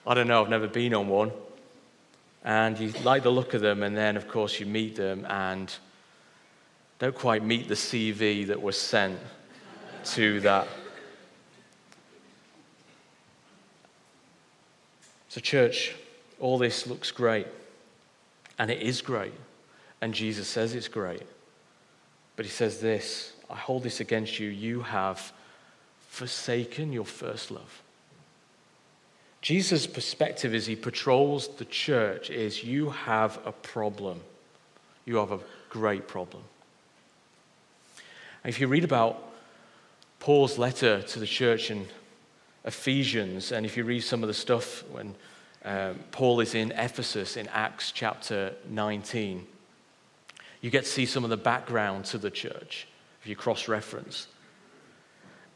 I 0.07 0.15
don't 0.15 0.27
know, 0.27 0.43
I've 0.43 0.51
never 0.51 0.69
been 0.69 0.95
on 0.95 1.09
one 1.09 1.33
and 2.45 2.79
you 2.79 2.91
like 3.05 3.23
the 3.23 3.31
look 3.31 3.55
of 3.55 3.61
them, 3.61 3.83
and 3.83 3.97
then, 3.97 4.17
of 4.17 4.27
course, 4.27 4.59
you 4.61 4.67
meet 4.67 4.97
them 4.97 5.27
and 5.27 5.73
don't 6.99 7.15
quite 7.15 7.45
meet 7.45 7.69
the 7.69 7.75
CV 7.75 8.47
that 8.47 8.61
was 8.61 8.79
sent 8.79 9.19
to 10.05 10.41
that. 10.41 10.67
So, 15.29 15.41
church, 15.41 15.95
all 16.39 16.57
this 16.57 16.87
looks 16.87 17.11
great, 17.11 17.47
and 18.61 18.71
it 18.71 18.83
is 18.83 19.01
great, 19.01 19.33
and 20.03 20.13
Jesus 20.13 20.47
says 20.47 20.75
it's 20.75 20.87
great. 20.87 21.23
But 22.37 22.45
he 22.45 22.51
says 22.51 22.79
this 22.79 23.33
I 23.49 23.57
hold 23.57 23.83
this 23.83 24.01
against 24.01 24.39
you. 24.39 24.51
You 24.51 24.83
have 24.83 25.33
forsaken 26.11 26.93
your 26.93 27.07
first 27.07 27.51
love. 27.51 27.83
Jesus' 29.41 29.87
perspective 29.87 30.53
as 30.53 30.67
he 30.67 30.77
patrols 30.77 31.49
the 31.57 31.65
church 31.65 32.29
is 32.29 32.63
you 32.63 32.91
have 32.91 33.41
a 33.47 33.53
problem. 33.53 34.21
You 35.07 35.17
have 35.17 35.33
a 35.33 35.41
great 35.71 36.07
problem. 36.07 36.43
And 38.45 38.53
if 38.53 38.61
you 38.61 38.69
read 38.69 38.85
about 38.85 39.23
Paul's 40.19 40.59
letter 40.59 41.01
to 41.01 41.19
the 41.19 41.27
church 41.27 41.71
in 41.71 41.87
Ephesians, 42.67 43.53
and 43.53 43.65
if 43.65 43.79
you 43.79 43.85
read 43.85 44.03
some 44.03 44.23
of 44.23 44.27
the 44.27 44.35
stuff 44.35 44.85
when 44.91 45.15
um, 45.65 45.99
Paul 46.11 46.41
is 46.41 46.55
in 46.55 46.73
Ephesus 46.73 47.37
in 47.37 47.49
Acts 47.49 47.93
chapter 47.93 48.55
19, 48.69 49.47
you 50.61 50.71
get 50.71 50.85
to 50.85 50.91
see 50.91 51.07
some 51.07 51.25
of 51.25 51.31
the 51.31 51.37
background 51.37 52.05
to 52.07 52.19
the 52.19 52.31
church 52.31 52.87
if 53.21 53.27
you 53.27 53.37
cross 53.37 53.69
reference. 53.69 54.27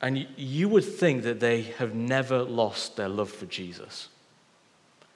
And 0.02 0.26
you 0.36 0.68
would 0.68 0.84
think 0.84 1.22
that 1.22 1.40
they 1.40 1.62
have 1.78 1.94
never 1.94 2.42
lost 2.42 2.96
their 2.96 3.08
love 3.08 3.30
for 3.30 3.46
Jesus. 3.46 4.08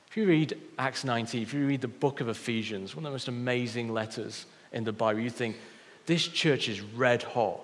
If 0.09 0.17
you 0.17 0.27
read 0.27 0.59
Acts 0.79 1.05
19, 1.05 1.43
if 1.43 1.53
you 1.53 1.67
read 1.67 1.83
the 1.83 1.89
book 1.89 2.23
of 2.23 2.29
Ephesians, 2.29 2.97
one 2.97 3.05
of 3.05 3.11
the 3.11 3.15
most 3.15 3.29
amazing 3.29 3.93
letters 3.93 4.47
in 4.73 4.85
the 4.85 4.93
Bible, 4.93 5.21
you 5.21 5.31
think 5.31 5.57
this 6.07 6.27
church 6.27 6.71
is 6.71 6.81
red 6.81 7.23
hot, 7.23 7.61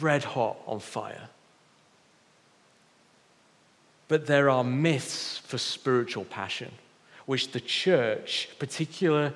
red 0.00 0.24
hot 0.24 0.58
on 0.66 0.80
fire. 0.80 1.30
But 4.14 4.26
there 4.26 4.48
are 4.48 4.62
myths 4.62 5.38
for 5.38 5.58
spiritual 5.58 6.24
passion, 6.24 6.70
which 7.26 7.50
the 7.50 7.58
church, 7.58 8.48
particular, 8.60 9.34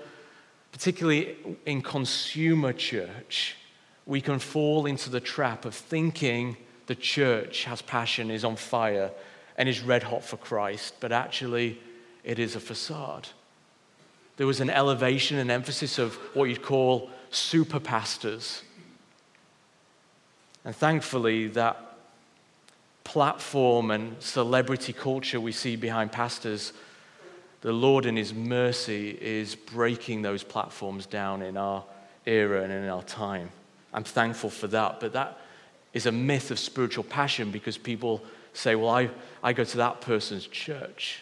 particularly 0.70 1.34
in 1.66 1.82
consumer 1.82 2.72
church, 2.72 3.56
we 4.06 4.20
can 4.20 4.38
fall 4.38 4.86
into 4.86 5.10
the 5.10 5.18
trap 5.18 5.64
of 5.64 5.74
thinking 5.74 6.56
the 6.86 6.94
church 6.94 7.64
has 7.64 7.82
passion, 7.82 8.30
is 8.30 8.44
on 8.44 8.54
fire, 8.54 9.10
and 9.56 9.68
is 9.68 9.80
red 9.80 10.04
hot 10.04 10.22
for 10.22 10.36
Christ, 10.36 10.94
but 11.00 11.10
actually 11.10 11.80
it 12.22 12.38
is 12.38 12.54
a 12.54 12.60
facade. 12.60 13.26
There 14.36 14.46
was 14.46 14.60
an 14.60 14.70
elevation 14.70 15.38
and 15.38 15.50
emphasis 15.50 15.98
of 15.98 16.14
what 16.34 16.44
you'd 16.44 16.62
call 16.62 17.10
super 17.30 17.80
pastors. 17.80 18.62
And 20.64 20.72
thankfully, 20.76 21.48
that 21.48 21.87
platform 23.08 23.90
and 23.90 24.14
celebrity 24.22 24.92
culture 24.92 25.40
we 25.40 25.50
see 25.50 25.76
behind 25.76 26.12
pastors, 26.12 26.74
the 27.62 27.72
Lord 27.72 28.04
in 28.04 28.16
His 28.16 28.34
mercy 28.34 29.16
is 29.18 29.54
breaking 29.54 30.20
those 30.20 30.44
platforms 30.44 31.06
down 31.06 31.40
in 31.40 31.56
our 31.56 31.82
era 32.26 32.62
and 32.62 32.70
in 32.70 32.86
our 32.86 33.02
time. 33.02 33.48
I'm 33.94 34.04
thankful 34.04 34.50
for 34.50 34.66
that, 34.68 35.00
but 35.00 35.14
that 35.14 35.38
is 35.94 36.04
a 36.04 36.12
myth 36.12 36.50
of 36.50 36.58
spiritual 36.58 37.02
passion 37.02 37.50
because 37.50 37.78
people 37.78 38.22
say, 38.52 38.74
Well, 38.74 38.90
I, 38.90 39.08
I 39.42 39.54
go 39.54 39.64
to 39.64 39.76
that 39.78 40.02
person's 40.02 40.46
church 40.46 41.20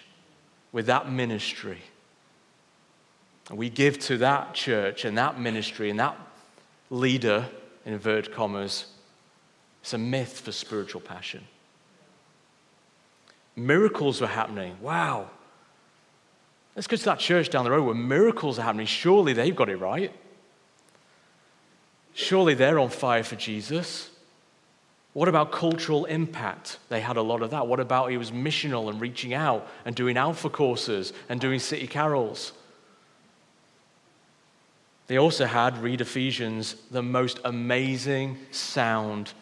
with 0.72 0.86
that 0.86 1.08
ministry. 1.08 1.78
And 3.48 3.56
we 3.56 3.70
give 3.70 4.00
to 4.00 4.18
that 4.18 4.54
church 4.54 5.04
and 5.04 5.16
that 5.18 5.38
ministry 5.38 5.88
and 5.88 6.00
that 6.00 6.18
leader, 6.90 7.46
in 7.84 7.92
inverted 7.92 8.34
commas. 8.34 8.86
It's 9.82 9.94
a 9.94 9.98
myth 9.98 10.40
for 10.40 10.50
spiritual 10.50 11.00
passion. 11.00 11.44
Miracles 13.56 14.20
were 14.20 14.26
happening. 14.26 14.76
Wow. 14.82 15.30
Let's 16.76 16.86
go 16.86 16.96
to 16.96 17.04
that 17.06 17.18
church 17.18 17.48
down 17.48 17.64
the 17.64 17.70
road 17.70 17.84
where 17.84 17.94
miracles 17.94 18.58
are 18.58 18.62
happening. 18.62 18.86
Surely 18.86 19.32
they've 19.32 19.56
got 19.56 19.70
it 19.70 19.76
right. 19.76 20.12
Surely 22.12 22.52
they're 22.52 22.78
on 22.78 22.90
fire 22.90 23.22
for 23.22 23.36
Jesus. 23.36 24.10
What 25.14 25.28
about 25.28 25.52
cultural 25.52 26.04
impact? 26.04 26.78
They 26.90 27.00
had 27.00 27.16
a 27.16 27.22
lot 27.22 27.40
of 27.40 27.50
that. 27.50 27.66
What 27.66 27.80
about 27.80 28.10
he 28.10 28.18
was 28.18 28.30
missional 28.30 28.90
and 28.90 29.00
reaching 29.00 29.32
out 29.32 29.66
and 29.86 29.96
doing 29.96 30.18
alpha 30.18 30.50
courses 30.50 31.14
and 31.30 31.40
doing 31.40 31.58
city 31.58 31.86
carols? 31.86 32.52
They 35.06 35.16
also 35.16 35.46
had, 35.46 35.78
read 35.78 36.02
Ephesians, 36.02 36.74
the 36.90 37.02
most 37.02 37.40
amazing 37.44 38.36
sound 38.50 39.32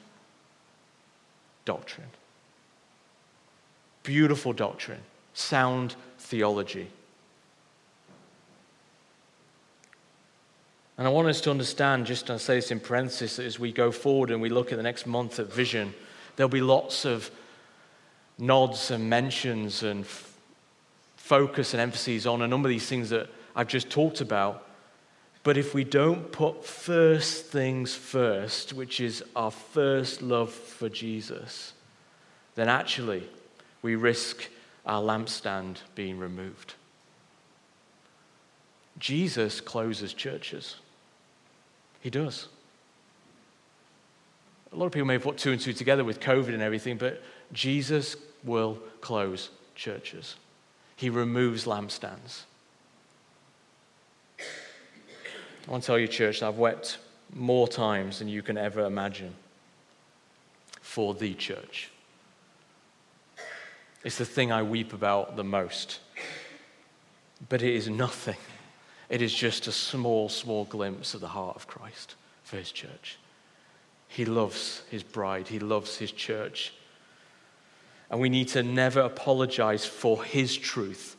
doctrine 1.65 2.11
beautiful 4.05 4.53
doctrine, 4.53 5.01
sound 5.33 5.97
theology. 6.19 6.89
And 10.97 11.09
I 11.09 11.11
want 11.11 11.27
us 11.27 11.41
to 11.41 11.51
understand, 11.51 12.07
just 12.07 12.29
to 12.29 12.39
say 12.39 12.57
this 12.57 12.71
in 12.71 12.79
parenthesis, 12.79 13.37
that 13.37 13.45
as 13.45 13.59
we 13.59 13.73
go 13.73 13.91
forward 13.91 14.31
and 14.31 14.41
we 14.41 14.49
look 14.49 14.71
at 14.71 14.77
the 14.77 14.83
next 14.83 15.07
month 15.07 15.41
at 15.41 15.53
Vision, 15.53 15.93
there'll 16.37 16.49
be 16.49 16.61
lots 16.61 17.05
of 17.05 17.33
nods 18.39 18.93
and 18.93 19.11
mentions 19.11 19.83
and 19.83 20.05
f- 20.05 20.37
focus 21.17 21.75
and 21.75 21.81
emphases 21.81 22.27
on 22.27 22.43
a 22.43 22.47
number 22.49 22.69
of 22.69 22.71
these 22.71 22.89
things 22.89 23.11
that 23.11 23.29
I've 23.57 23.67
just 23.67 23.91
talked 23.91 24.21
about. 24.21 24.69
But 25.43 25.57
if 25.57 25.75
we 25.75 25.83
don't 25.83 26.31
put 26.31 26.65
first 26.65 27.47
things 27.47 27.95
first, 27.95 28.73
which 28.73 29.01
is 29.01 29.25
our 29.35 29.51
first 29.51 30.23
love 30.23 30.53
for 30.53 30.89
Jesus, 30.89 31.73
then 32.55 32.69
actually 32.69 33.29
we 33.85 33.97
risk 33.97 34.49
our 34.87 35.03
lampstand 35.03 35.77
being 35.95 36.19
removed. 36.19 36.73
Jesus 38.99 39.61
closes 39.61 40.15
churches. 40.15 40.77
He 42.01 42.09
does. 42.09 42.49
A 44.73 44.77
lot 44.77 44.87
of 44.87 44.93
people 44.93 45.07
may 45.07 45.13
have 45.13 45.23
put 45.23 45.37
two 45.37 45.53
and 45.53 45.61
two 45.61 45.75
together 45.75 46.03
with 46.03 46.19
COVID 46.19 46.55
and 46.55 46.63
everything, 46.63 46.97
but 46.97 47.23
Jesus 47.53 48.17
will 48.43 48.79
close 49.03 49.51
churches. 49.75 50.37
He 50.97 51.11
removes 51.11 51.67
lampstands. 51.67 52.45
I 54.39 55.71
want 55.71 55.83
to 55.83 55.87
tell 55.87 55.99
you, 55.99 56.09
church, 56.09 56.43
I've 56.43 56.57
wept 56.57 56.97
more 57.35 57.69
times 57.69 58.19
than 58.19 58.29
you 58.29 58.41
can 58.41 58.57
ever 58.57 58.87
imagine 58.87 59.35
for 60.81 61.13
the 61.13 61.35
church. 61.35 61.91
It's 64.05 64.19
the 64.19 64.27
thing 64.27 64.53
I 64.53 64.63
weep 64.63 64.93
about 64.93 65.37
the 65.37 65.45
most. 65.45 66.01
But 67.49 67.63
it 67.63 67.75
is 67.75 67.89
nothing. 67.89 68.37
It 69.09 69.23
is 69.23 69.35
just 69.35 69.67
a 69.67 69.73
small, 69.73 70.29
small 70.29 70.65
glimpse 70.67 71.15
of 71.15 71.21
the 71.21 71.29
heart 71.29 71.57
of 71.57 71.67
Christ 71.67 72.15
for 72.43 72.57
his 72.57 72.71
church. 72.71 73.19
He 74.09 74.25
loves 74.25 74.83
his 74.91 75.03
bride, 75.03 75.49
he 75.49 75.59
loves 75.59 75.97
his 75.97 76.13
church. 76.13 76.73
And 78.11 78.21
we 78.21 78.29
need 78.29 78.49
to 78.49 78.63
never 78.63 79.01
apologize 79.01 79.85
for 79.87 80.23
his 80.23 80.57
truth 80.57 81.17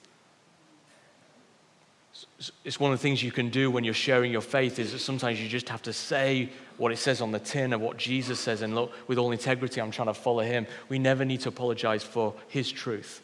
it's 2.66 2.80
one 2.80 2.92
of 2.92 3.00
the 3.00 3.02
things 3.02 3.24
you 3.24 3.32
can 3.32 3.50
do 3.50 3.72
when 3.72 3.84
you're 3.84 3.94
sharing 3.94 4.32
your 4.32 4.42
faith 4.42 4.78
is 4.78 4.92
that 4.92 5.00
sometimes 5.00 5.42
you 5.42 5.48
just 5.48 5.70
have 5.70 5.82
to 5.84 5.94
say 5.94 6.50
what 6.78 6.92
it 6.92 6.98
says 6.98 7.22
on 7.22 7.32
the 7.32 7.40
tin 7.40 7.72
of 7.72 7.80
what 7.80 7.98
Jesus 7.98 8.40
says 8.40 8.62
and 8.62 8.76
look 8.76 8.92
with 9.08 9.18
all 9.18 9.32
integrity 9.32 9.82
I'm 9.82 9.92
trying 9.92 10.10
to 10.10 10.14
follow 10.14 10.44
him. 10.44 10.68
We 10.90 11.00
never 11.00 11.24
need 11.24 11.42
to 11.42 11.50
apologize 11.50 12.04
for 12.04 12.34
his 12.50 12.70
truth. 12.70 13.22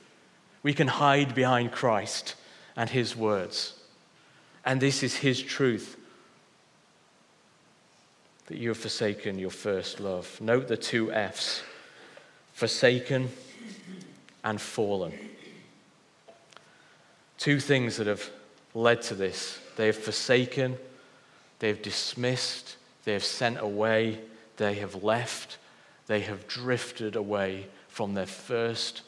We 0.63 0.73
can 0.73 0.87
hide 0.87 1.35
behind 1.35 1.73
Christ 1.73 2.35
and 2.77 2.89
his 2.89 3.15
words. 3.15 3.73
And 4.63 4.79
this 4.79 5.03
is 5.03 5.15
his 5.15 5.41
truth 5.41 5.97
that 8.45 8.57
you 8.57 8.69
have 8.69 8.77
forsaken 8.77 9.39
your 9.39 9.49
first 9.49 9.99
love. 9.99 10.39
Note 10.39 10.67
the 10.67 10.77
two 10.77 11.11
F's 11.11 11.63
forsaken 12.53 13.29
and 14.43 14.61
fallen. 14.61 15.13
Two 17.37 17.59
things 17.59 17.97
that 17.97 18.07
have 18.07 18.29
led 18.73 19.01
to 19.03 19.15
this. 19.15 19.59
They 19.75 19.87
have 19.87 19.97
forsaken, 19.97 20.77
they 21.59 21.67
have 21.67 21.81
dismissed, 21.81 22.77
they 23.03 23.13
have 23.13 23.23
sent 23.23 23.59
away, 23.59 24.19
they 24.57 24.75
have 24.75 25.03
left, 25.03 25.57
they 26.07 26.21
have 26.21 26.47
drifted 26.47 27.15
away 27.15 27.67
from 27.87 28.13
their 28.13 28.25
first 28.25 29.01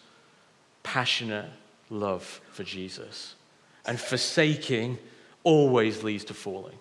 passionate 0.83 1.49
love 1.89 2.41
for 2.51 2.63
Jesus. 2.63 3.35
And 3.85 3.99
forsaking 3.99 4.97
always 5.43 6.03
leads 6.03 6.23
to 6.25 6.33
falling. 6.33 6.77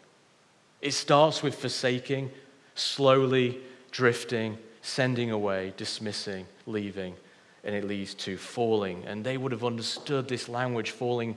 It 0.81 0.93
starts 0.93 1.43
with 1.43 1.55
forsaking, 1.55 2.31
slowly 2.75 3.61
drifting, 3.91 4.59
sending 4.83 5.31
away, 5.31 5.73
dismissing, 5.77 6.47
leaving, 6.67 7.15
and 7.65 7.75
it 7.75 7.85
leads 7.85 8.15
to 8.15 8.37
falling. 8.37 9.05
And 9.07 9.25
they 9.25 9.37
would 9.37 9.53
have 9.53 9.65
understood 9.65 10.29
this 10.29 10.49
language, 10.49 10.91
falling 10.91 11.37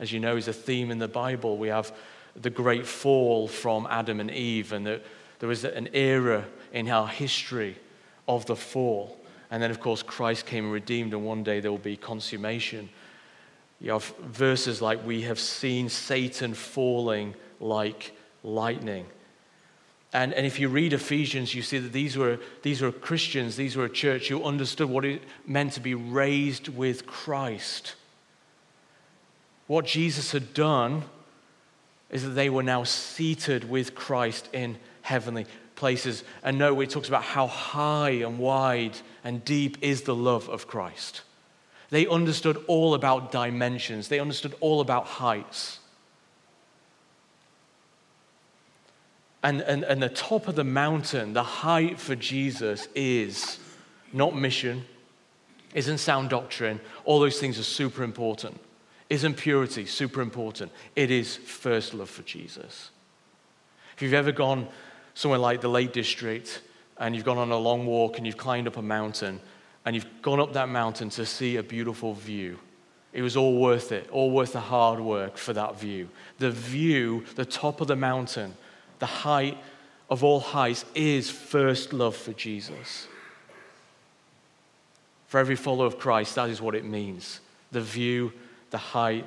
as 0.00 0.10
you 0.10 0.18
know, 0.18 0.36
is 0.36 0.48
a 0.48 0.52
theme 0.52 0.90
in 0.90 0.98
the 0.98 1.06
Bible. 1.06 1.56
We 1.56 1.68
have 1.68 1.92
the 2.34 2.50
great 2.50 2.86
fall 2.86 3.46
from 3.46 3.86
Adam 3.88 4.18
and 4.18 4.30
Eve, 4.30 4.72
and 4.72 4.86
the, 4.86 5.00
there 5.38 5.48
was 5.48 5.64
an 5.64 5.90
era 5.92 6.44
in 6.72 6.88
our 6.88 7.06
history 7.06 7.76
of 8.26 8.46
the 8.46 8.56
fall. 8.56 9.18
And 9.50 9.62
then, 9.62 9.70
of 9.70 9.78
course, 9.78 10.02
Christ 10.02 10.46
came 10.46 10.64
and 10.64 10.72
redeemed, 10.72 11.12
and 11.12 11.24
one 11.24 11.42
day 11.42 11.60
there 11.60 11.70
will 11.70 11.78
be 11.78 11.96
consummation. 11.96 12.88
You 13.80 13.92
have 13.92 14.14
verses 14.18 14.80
like, 14.80 15.04
We 15.04 15.22
have 15.22 15.38
seen 15.38 15.88
Satan 15.88 16.54
falling 16.54 17.34
like 17.60 18.12
lightning. 18.42 19.06
And, 20.12 20.32
and 20.34 20.44
if 20.44 20.58
you 20.58 20.68
read 20.68 20.92
Ephesians, 20.92 21.54
you 21.54 21.62
see 21.62 21.78
that 21.78 21.92
these 21.92 22.16
were, 22.16 22.38
these 22.62 22.80
were 22.80 22.90
Christians, 22.90 23.56
these 23.56 23.76
were 23.76 23.84
a 23.84 23.90
church 23.90 24.28
who 24.28 24.42
understood 24.42 24.88
what 24.88 25.04
it 25.04 25.22
meant 25.46 25.74
to 25.74 25.80
be 25.80 25.94
raised 25.94 26.68
with 26.68 27.06
Christ. 27.06 27.94
What 29.70 29.84
Jesus 29.84 30.32
had 30.32 30.52
done 30.52 31.04
is 32.10 32.24
that 32.24 32.30
they 32.30 32.50
were 32.50 32.64
now 32.64 32.82
seated 32.82 33.70
with 33.70 33.94
Christ 33.94 34.48
in 34.52 34.76
heavenly 35.02 35.46
places 35.76 36.24
and 36.42 36.58
know 36.58 36.80
it 36.80 36.90
talks 36.90 37.06
about 37.06 37.22
how 37.22 37.46
high 37.46 38.10
and 38.10 38.40
wide 38.40 38.98
and 39.22 39.44
deep 39.44 39.78
is 39.80 40.02
the 40.02 40.14
love 40.16 40.48
of 40.48 40.66
Christ. 40.66 41.20
They 41.88 42.08
understood 42.08 42.60
all 42.66 42.94
about 42.94 43.30
dimensions, 43.30 44.08
they 44.08 44.18
understood 44.18 44.56
all 44.58 44.80
about 44.80 45.06
heights. 45.06 45.78
And, 49.44 49.60
and, 49.60 49.84
and 49.84 50.02
the 50.02 50.08
top 50.08 50.48
of 50.48 50.56
the 50.56 50.64
mountain, 50.64 51.32
the 51.32 51.44
height 51.44 52.00
for 52.00 52.16
Jesus 52.16 52.88
is 52.96 53.60
not 54.12 54.34
mission, 54.34 54.84
isn't 55.76 55.98
sound 55.98 56.28
doctrine. 56.28 56.80
All 57.04 57.20
those 57.20 57.38
things 57.38 57.56
are 57.56 57.62
super 57.62 58.02
important. 58.02 58.60
Isn't 59.10 59.34
purity 59.34 59.86
super 59.86 60.22
important? 60.22 60.70
It 60.94 61.10
is 61.10 61.36
first 61.36 61.92
love 61.94 62.08
for 62.08 62.22
Jesus. 62.22 62.90
If 63.96 64.02
you've 64.02 64.14
ever 64.14 64.32
gone 64.32 64.68
somewhere 65.14 65.40
like 65.40 65.60
the 65.60 65.68
Lake 65.68 65.92
District 65.92 66.62
and 66.96 67.14
you've 67.14 67.24
gone 67.24 67.36
on 67.38 67.50
a 67.50 67.58
long 67.58 67.86
walk 67.86 68.16
and 68.16 68.26
you've 68.26 68.36
climbed 68.36 68.68
up 68.68 68.76
a 68.76 68.82
mountain 68.82 69.40
and 69.84 69.96
you've 69.96 70.06
gone 70.22 70.38
up 70.38 70.52
that 70.52 70.68
mountain 70.68 71.10
to 71.10 71.26
see 71.26 71.56
a 71.56 71.62
beautiful 71.62 72.14
view, 72.14 72.58
it 73.12 73.22
was 73.22 73.36
all 73.36 73.58
worth 73.58 73.90
it, 73.90 74.08
all 74.10 74.30
worth 74.30 74.52
the 74.52 74.60
hard 74.60 75.00
work 75.00 75.36
for 75.36 75.52
that 75.52 75.78
view. 75.80 76.08
The 76.38 76.52
view, 76.52 77.24
the 77.34 77.44
top 77.44 77.80
of 77.80 77.88
the 77.88 77.96
mountain, 77.96 78.54
the 79.00 79.06
height 79.06 79.58
of 80.08 80.22
all 80.22 80.38
heights, 80.38 80.84
is 80.94 81.28
first 81.28 81.92
love 81.92 82.14
for 82.14 82.32
Jesus. 82.32 83.08
For 85.26 85.38
every 85.38 85.56
follower 85.56 85.86
of 85.86 85.98
Christ, 85.98 86.36
that 86.36 86.48
is 86.48 86.62
what 86.62 86.76
it 86.76 86.84
means. 86.84 87.40
The 87.72 87.80
view, 87.80 88.32
the 88.70 88.78
height 88.78 89.26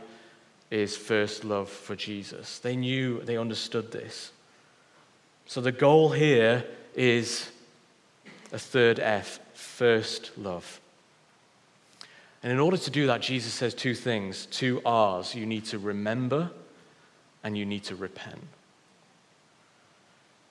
is 0.71 0.97
first 0.97 1.43
love 1.43 1.69
for 1.69 1.95
Jesus. 1.95 2.59
They 2.59 2.75
knew, 2.75 3.21
they 3.21 3.37
understood 3.37 3.91
this. 3.91 4.31
So 5.45 5.61
the 5.61 5.71
goal 5.71 6.09
here 6.09 6.65
is 6.95 7.51
a 8.51 8.59
third 8.59 8.99
F 8.99 9.39
first 9.53 10.31
love. 10.37 10.79
And 12.41 12.51
in 12.51 12.59
order 12.59 12.77
to 12.77 12.91
do 12.91 13.07
that, 13.07 13.21
Jesus 13.21 13.53
says 13.53 13.73
two 13.73 13.93
things, 13.93 14.47
two 14.47 14.81
R's. 14.85 15.35
You 15.35 15.45
need 15.45 15.65
to 15.65 15.79
remember 15.79 16.51
and 17.43 17.57
you 17.57 17.65
need 17.65 17.83
to 17.85 17.95
repent. 17.95 18.41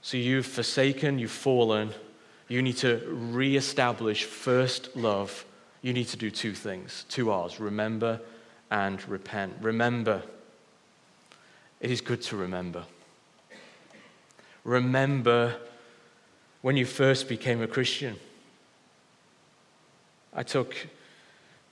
So 0.03 0.17
you've 0.17 0.47
forsaken, 0.47 1.19
you've 1.19 1.31
fallen, 1.31 1.91
you 2.49 2.63
need 2.63 2.77
to 2.79 3.03
reestablish 3.09 4.25
first 4.25 4.95
love. 4.97 5.45
You 5.81 5.93
need 5.93 6.09
to 6.09 6.17
do 6.17 6.31
two 6.31 6.55
things, 6.55 7.07
two 7.09 7.31
R's 7.31 7.59
remember 7.59 8.21
and 8.73 9.07
repent. 9.09 9.55
Remember. 9.61 10.23
It 11.81 11.93
is 11.93 12.01
good 12.01 12.23
to 12.23 12.37
remember 12.37 12.85
remember 14.65 15.57
when 16.61 16.77
you 16.77 16.87
first 16.87 17.29
became 17.29 17.63
a 17.63 17.67
Christian. 17.67 18.17
I 20.33 20.43
took 20.43 20.75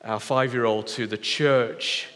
our 0.02 0.20
five 0.20 0.52
year 0.52 0.64
old 0.64 0.86
to 0.88 1.06
the 1.06 1.16
church 1.16 2.08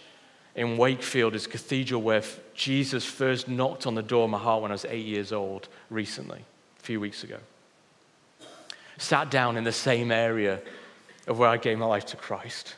in 0.54 0.76
Wakefield, 0.76 1.32
his 1.32 1.46
cathedral, 1.46 2.02
where 2.02 2.22
Jesus 2.54 3.04
first 3.04 3.48
knocked 3.48 3.86
on 3.86 3.94
the 3.94 4.02
door 4.02 4.24
of 4.24 4.30
my 4.30 4.38
heart 4.38 4.62
when 4.62 4.70
I 4.70 4.74
was 4.74 4.84
eight 4.84 5.06
years 5.06 5.32
old 5.32 5.68
recently, 5.90 6.40
a 6.78 6.82
few 6.82 7.00
weeks 7.00 7.24
ago. 7.24 7.38
Sat 8.98 9.30
down 9.30 9.56
in 9.56 9.64
the 9.64 9.72
same 9.72 10.12
area 10.12 10.60
of 11.26 11.38
where 11.38 11.48
I 11.48 11.56
gave 11.56 11.78
my 11.78 11.86
life 11.86 12.06
to 12.06 12.16
Christ. 12.16 12.76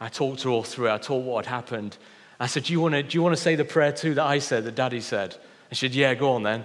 I 0.00 0.08
talked 0.08 0.42
her 0.42 0.50
all 0.50 0.62
through. 0.62 0.90
I 0.90 0.98
told 0.98 1.24
what 1.24 1.46
had 1.46 1.54
happened. 1.54 1.96
I 2.38 2.46
said, 2.46 2.64
do 2.64 2.72
you, 2.72 2.80
want 2.80 2.94
to, 2.94 3.02
do 3.02 3.16
you 3.16 3.22
want 3.22 3.34
to 3.34 3.40
say 3.40 3.54
the 3.54 3.64
prayer 3.64 3.92
too 3.92 4.14
that 4.14 4.24
I 4.24 4.38
said, 4.38 4.64
that 4.64 4.74
Daddy 4.74 5.00
said? 5.00 5.36
And 5.70 5.78
she 5.78 5.88
said, 5.88 5.94
Yeah, 5.94 6.14
go 6.14 6.32
on 6.32 6.42
then. 6.42 6.64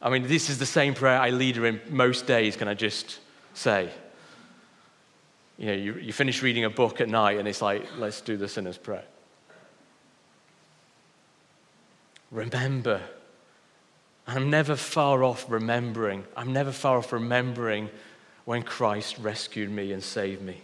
I 0.00 0.10
mean, 0.10 0.28
this 0.28 0.48
is 0.48 0.58
the 0.58 0.66
same 0.66 0.94
prayer 0.94 1.18
I 1.18 1.30
lead 1.30 1.56
her 1.56 1.66
in 1.66 1.80
most 1.88 2.26
days, 2.26 2.56
can 2.56 2.68
I 2.68 2.74
just 2.74 3.18
say? 3.54 3.90
You 5.56 5.66
know, 5.66 5.72
you, 5.72 5.94
you 5.94 6.12
finish 6.12 6.40
reading 6.40 6.64
a 6.64 6.70
book 6.70 7.00
at 7.00 7.08
night 7.08 7.38
and 7.38 7.48
it's 7.48 7.60
like, 7.60 7.84
let's 7.98 8.20
do 8.20 8.36
the 8.36 8.46
sinner's 8.46 8.78
prayer. 8.78 9.04
Remember. 12.30 13.00
I'm 14.26 14.50
never 14.50 14.76
far 14.76 15.24
off 15.24 15.46
remembering. 15.48 16.24
I'm 16.36 16.52
never 16.52 16.70
far 16.70 16.98
off 16.98 17.12
remembering 17.12 17.88
when 18.48 18.62
Christ 18.62 19.18
rescued 19.18 19.70
me 19.70 19.92
and 19.92 20.02
saved 20.02 20.40
me. 20.40 20.62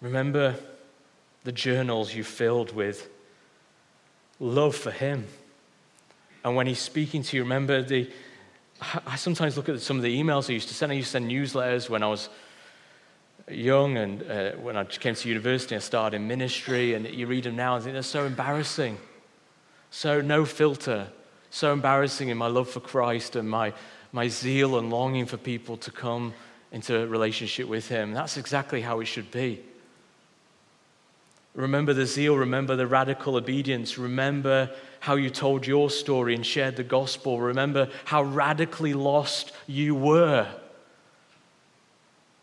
Remember 0.00 0.56
the 1.44 1.52
journals 1.52 2.12
you 2.12 2.24
filled 2.24 2.74
with 2.74 3.08
love 4.40 4.74
for 4.74 4.90
Him 4.90 5.26
and 6.46 6.54
when 6.54 6.68
he's 6.68 6.78
speaking 6.78 7.24
to 7.24 7.36
you, 7.36 7.42
remember 7.42 7.82
the. 7.82 8.08
I 9.04 9.16
sometimes 9.16 9.56
look 9.56 9.68
at 9.68 9.80
some 9.80 9.96
of 9.96 10.04
the 10.04 10.22
emails 10.22 10.48
I 10.48 10.52
used 10.52 10.68
to 10.68 10.74
send. 10.74 10.92
I 10.92 10.94
used 10.94 11.08
to 11.08 11.12
send 11.12 11.28
newsletters 11.28 11.90
when 11.90 12.04
I 12.04 12.06
was 12.06 12.28
young 13.50 13.96
and 13.96 14.22
uh, 14.30 14.52
when 14.52 14.76
I 14.76 14.84
came 14.84 15.16
to 15.16 15.28
university 15.28 15.74
and 15.74 15.82
started 15.82 16.18
in 16.18 16.28
ministry. 16.28 16.94
And 16.94 17.04
you 17.04 17.26
read 17.26 17.44
them 17.44 17.56
now 17.56 17.74
and 17.74 17.82
think 17.82 17.94
they're 17.94 18.02
so 18.02 18.26
embarrassing. 18.26 18.96
So, 19.90 20.20
no 20.20 20.44
filter. 20.44 21.08
So 21.50 21.72
embarrassing 21.72 22.28
in 22.28 22.38
my 22.38 22.46
love 22.46 22.70
for 22.70 22.78
Christ 22.78 23.34
and 23.34 23.50
my, 23.50 23.72
my 24.12 24.28
zeal 24.28 24.78
and 24.78 24.90
longing 24.90 25.26
for 25.26 25.36
people 25.36 25.76
to 25.78 25.90
come 25.90 26.34
into 26.72 27.02
a 27.02 27.06
relationship 27.06 27.68
with 27.68 27.88
Him. 27.88 28.12
That's 28.12 28.36
exactly 28.36 28.80
how 28.80 29.00
it 29.00 29.06
should 29.06 29.30
be. 29.30 29.60
Remember 31.54 31.94
the 31.94 32.04
zeal, 32.04 32.36
remember 32.36 32.76
the 32.76 32.86
radical 32.86 33.36
obedience, 33.36 33.96
remember 33.96 34.70
how 35.00 35.14
you 35.14 35.30
told 35.30 35.66
your 35.66 35.88
story 35.88 36.34
and 36.34 36.44
shared 36.44 36.76
the 36.76 36.84
gospel, 36.84 37.40
remember 37.40 37.88
how 38.04 38.22
radically 38.22 38.92
lost 38.92 39.52
you 39.66 39.94
were 39.94 40.46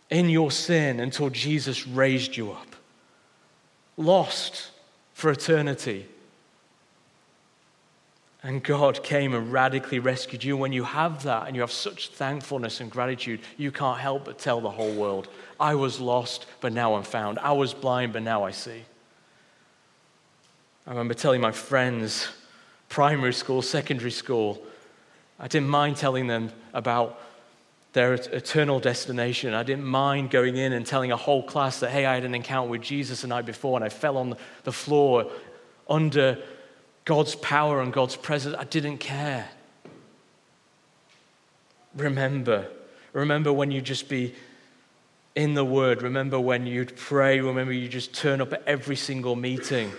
in 0.10 0.30
your 0.30 0.50
sin 0.50 1.00
until 1.00 1.30
Jesus 1.30 1.88
raised 1.88 2.36
you 2.36 2.52
up. 2.52 2.76
Lost 3.98 4.72
for 5.14 5.30
eternity. 5.30 6.08
And 8.46 8.62
God 8.62 9.04
came 9.04 9.34
and 9.34 9.54
radically 9.54 10.00
rescued 10.00 10.44
you. 10.44 10.58
When 10.58 10.74
you 10.74 10.84
have 10.84 11.24
that 11.24 11.48
and 11.48 11.56
you 11.56 11.62
have 11.62 11.72
such 11.72 12.10
thankfulness 12.10 12.82
and 12.82 12.92
gratitude, 12.92 13.40
you 13.58 13.72
can't 13.72 14.00
help 14.00 14.26
but 14.26 14.38
tell 14.38 14.60
the 14.60 14.70
whole 14.70 14.94
world, 14.94 15.30
I 15.60 15.76
was 15.76 16.02
lost, 16.02 16.46
but 16.60 16.74
now 16.74 16.96
I'm 16.96 17.04
found. 17.04 17.40
I 17.40 17.54
was 17.54 17.74
blind, 17.74 18.12
but 18.12 18.22
now 18.22 18.44
I 18.44 18.52
see. 18.52 18.84
I 20.86 20.90
remember 20.90 21.14
telling 21.14 21.40
my 21.40 21.54
friends, 21.54 22.28
primary 22.90 23.34
school, 23.34 23.62
secondary 23.62 24.12
school, 24.12 24.62
I 25.40 25.48
didn't 25.48 25.70
mind 25.70 25.96
telling 25.96 26.28
them 26.28 26.52
about 26.74 27.22
their 27.94 28.14
eternal 28.16 28.82
destination. 28.82 29.54
I 29.54 29.64
didn't 29.64 29.86
mind 29.86 30.32
going 30.32 30.58
in 30.58 30.74
and 30.74 30.86
telling 30.86 31.14
a 31.14 31.18
whole 31.18 31.44
class 31.44 31.80
that, 31.80 31.92
hey, 31.92 32.06
I 32.06 32.16
had 32.16 32.26
an 32.26 32.36
encounter 32.36 32.70
with 32.70 32.82
Jesus 32.82 33.22
the 33.22 33.28
night 33.28 33.46
before 33.46 33.78
and 33.78 33.86
I 33.86 33.90
fell 33.90 34.18
on 34.18 34.36
the 34.66 34.72
floor 34.74 35.32
under 35.88 36.40
God's 37.06 37.36
power 37.36 37.82
and 37.82 37.92
God's 37.92 38.16
presence. 38.16 38.56
I 38.58 38.64
didn't 38.64 39.00
care. 39.00 39.50
Remember. 41.96 42.68
Remember 43.12 43.52
when 43.52 43.72
you 43.72 43.82
just 43.82 44.10
be 44.10 44.34
in 45.36 45.54
the 45.54 45.66
Word. 45.66 46.02
Remember 46.02 46.40
when 46.40 46.66
you'd 46.66 46.96
pray. 46.96 47.40
Remember 47.40 47.74
you 47.74 47.88
just 47.88 48.14
turn 48.14 48.42
up 48.42 48.54
at 48.54 48.64
every 48.66 48.96
single 48.96 49.36
meeting. 49.36 49.92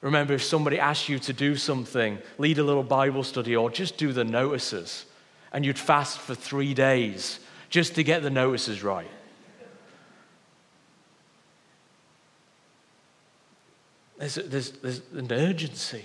Remember, 0.00 0.34
if 0.34 0.42
somebody 0.42 0.78
asked 0.78 1.08
you 1.08 1.18
to 1.20 1.32
do 1.32 1.56
something, 1.56 2.18
lead 2.36 2.58
a 2.58 2.62
little 2.62 2.82
Bible 2.82 3.22
study 3.22 3.56
or 3.56 3.70
just 3.70 3.96
do 3.96 4.12
the 4.12 4.24
notices, 4.24 5.06
and 5.50 5.64
you'd 5.64 5.78
fast 5.78 6.18
for 6.18 6.34
three 6.34 6.74
days 6.74 7.40
just 7.70 7.94
to 7.94 8.04
get 8.04 8.22
the 8.22 8.30
notices 8.30 8.82
right. 8.82 9.08
There's, 14.18 14.36
there's, 14.36 14.70
there's 14.72 15.02
an 15.14 15.32
urgency. 15.32 16.04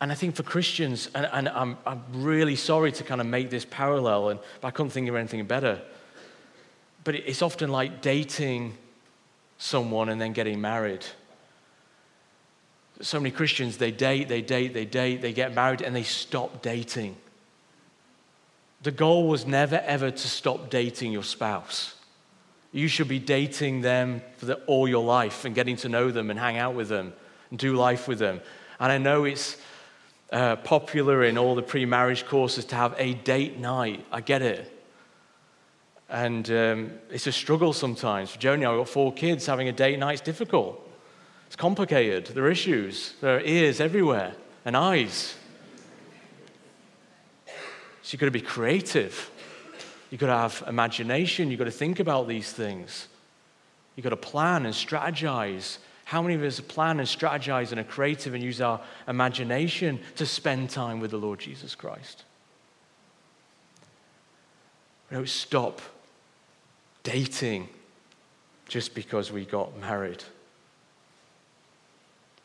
And 0.00 0.10
I 0.10 0.14
think 0.14 0.34
for 0.34 0.42
Christians, 0.42 1.10
and, 1.14 1.28
and 1.32 1.48
I'm, 1.48 1.76
I'm, 1.86 2.02
really 2.12 2.56
sorry 2.56 2.90
to 2.92 3.04
kind 3.04 3.20
of 3.20 3.26
make 3.26 3.50
this 3.50 3.66
parallel, 3.66 4.30
and, 4.30 4.40
but 4.60 4.68
I 4.68 4.70
couldn't 4.70 4.90
think 4.90 5.08
of 5.08 5.14
anything 5.14 5.44
better. 5.44 5.80
But 7.04 7.16
it's 7.16 7.42
often 7.42 7.70
like 7.70 8.00
dating 8.00 8.76
someone 9.58 10.08
and 10.08 10.20
then 10.20 10.32
getting 10.32 10.60
married. 10.60 11.04
So 13.02 13.20
many 13.20 13.30
Christians, 13.30 13.76
they 13.76 13.90
date, 13.90 14.28
they 14.28 14.42
date, 14.42 14.72
they 14.72 14.86
date, 14.86 15.20
they 15.20 15.32
get 15.32 15.54
married, 15.54 15.82
and 15.82 15.94
they 15.94 16.02
stop 16.02 16.62
dating. 16.62 17.16
The 18.82 18.90
goal 18.90 19.28
was 19.28 19.46
never, 19.46 19.76
ever 19.84 20.10
to 20.10 20.28
stop 20.28 20.70
dating 20.70 21.12
your 21.12 21.22
spouse. 21.22 21.94
You 22.72 22.86
should 22.88 23.08
be 23.08 23.18
dating 23.18 23.80
them 23.80 24.22
for 24.36 24.46
the, 24.46 24.54
all 24.66 24.86
your 24.86 25.04
life 25.04 25.44
and 25.44 25.54
getting 25.54 25.76
to 25.76 25.88
know 25.88 26.10
them 26.10 26.30
and 26.30 26.38
hang 26.38 26.56
out 26.56 26.74
with 26.74 26.88
them 26.88 27.12
and 27.50 27.58
do 27.58 27.74
life 27.74 28.06
with 28.06 28.18
them. 28.18 28.40
And 28.78 28.92
I 28.92 28.98
know 28.98 29.24
it's 29.24 29.56
uh, 30.32 30.56
popular 30.56 31.24
in 31.24 31.36
all 31.36 31.54
the 31.54 31.62
pre 31.62 31.84
marriage 31.84 32.26
courses 32.26 32.64
to 32.66 32.76
have 32.76 32.94
a 32.96 33.14
date 33.14 33.58
night. 33.58 34.04
I 34.12 34.20
get 34.20 34.42
it. 34.42 34.76
And 36.08 36.50
um, 36.50 36.92
it's 37.10 37.26
a 37.26 37.32
struggle 37.32 37.72
sometimes. 37.72 38.30
For 38.30 38.38
Joni, 38.38 38.68
I've 38.68 38.78
got 38.78 38.88
four 38.88 39.12
kids. 39.12 39.46
Having 39.46 39.68
a 39.68 39.72
date 39.72 39.98
night 39.98 40.14
is 40.14 40.20
difficult 40.20 40.88
It's 41.46 41.56
complicated. 41.56 42.26
There 42.26 42.44
are 42.44 42.50
issues. 42.50 43.14
There 43.20 43.36
are 43.36 43.40
ears 43.40 43.80
everywhere 43.80 44.34
and 44.64 44.76
eyes. 44.76 45.34
So 47.46 48.14
you've 48.14 48.20
got 48.20 48.26
to 48.26 48.32
be 48.32 48.40
creative. 48.40 49.30
You've 50.10 50.20
got 50.20 50.26
to 50.26 50.36
have 50.36 50.64
imagination. 50.68 51.50
You've 51.50 51.58
got 51.58 51.64
to 51.64 51.70
think 51.70 52.00
about 52.00 52.26
these 52.26 52.52
things. 52.52 53.06
You've 53.94 54.04
got 54.04 54.10
to 54.10 54.16
plan 54.16 54.66
and 54.66 54.74
strategize. 54.74 55.78
How 56.04 56.20
many 56.20 56.34
of 56.34 56.42
us 56.42 56.58
plan 56.58 56.98
and 56.98 57.08
strategize 57.08 57.70
and 57.70 57.80
are 57.80 57.84
creative 57.84 58.34
and 58.34 58.42
use 58.42 58.60
our 58.60 58.80
imagination 59.06 60.00
to 60.16 60.26
spend 60.26 60.70
time 60.70 60.98
with 60.98 61.12
the 61.12 61.18
Lord 61.18 61.38
Jesus 61.38 61.76
Christ? 61.76 62.24
We 65.10 65.16
don't 65.16 65.28
stop 65.28 65.80
dating 67.02 67.68
just 68.68 68.94
because 68.94 69.30
we 69.30 69.44
got 69.44 69.78
married. 69.78 70.22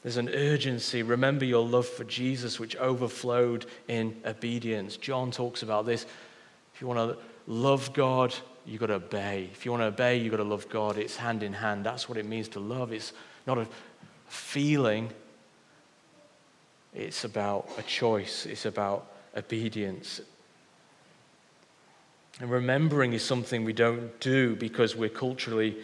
There's 0.04 0.18
an 0.18 0.30
urgency. 0.30 1.02
Remember 1.02 1.46
your 1.46 1.66
love 1.66 1.88
for 1.88 2.04
Jesus, 2.04 2.60
which 2.60 2.76
overflowed 2.76 3.66
in 3.88 4.16
obedience. 4.24 4.98
John 4.98 5.32
talks 5.32 5.64
about 5.64 5.88
this. 5.88 6.06
If 6.76 6.82
you 6.82 6.86
want 6.86 7.12
to 7.12 7.18
love 7.48 7.94
God, 7.94 8.34
you've 8.66 8.80
got 8.80 8.88
to 8.88 8.96
obey. 8.96 9.50
If 9.52 9.66
you 9.66 9.72
want 9.72 9.82
to 9.82 9.88
obey, 9.88 10.18
you've 10.18 10.32
got 10.32 10.38
to 10.38 10.44
love 10.44 10.68
God. 10.70 10.98
It's 10.98 11.16
hand 11.16 11.44
in 11.44 11.54
hand. 11.54 11.86
That's 11.86 12.10
what 12.10 12.18
it 12.18 12.26
means 12.26 12.48
to 12.50 12.60
love. 12.60 12.92
It's 12.92 13.14
not 13.46 13.58
a 13.58 13.68
feeling, 14.28 15.12
it's 16.94 17.24
about 17.24 17.70
a 17.78 17.84
choice, 17.84 18.46
it's 18.46 18.66
about 18.66 19.08
obedience. 19.36 20.22
And 22.40 22.50
remembering 22.50 23.14
is 23.14 23.24
something 23.24 23.64
we 23.64 23.74
don't 23.74 24.20
do 24.20 24.56
because 24.56 24.96
we're 24.96 25.10
culturally 25.10 25.78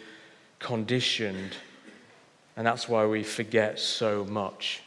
conditioned. 0.58 1.56
And 2.56 2.66
that's 2.66 2.88
why 2.88 3.06
we 3.06 3.22
forget 3.22 3.78
so 3.78 4.24
much. 4.24 4.82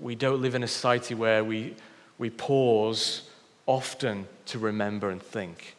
We 0.00 0.14
don't 0.14 0.40
live 0.40 0.54
in 0.54 0.62
a 0.62 0.68
society 0.68 1.14
where 1.14 1.44
we, 1.44 1.74
we 2.18 2.30
pause 2.30 3.28
often 3.66 4.26
to 4.46 4.58
remember 4.58 5.10
and 5.10 5.22
think 5.22 5.76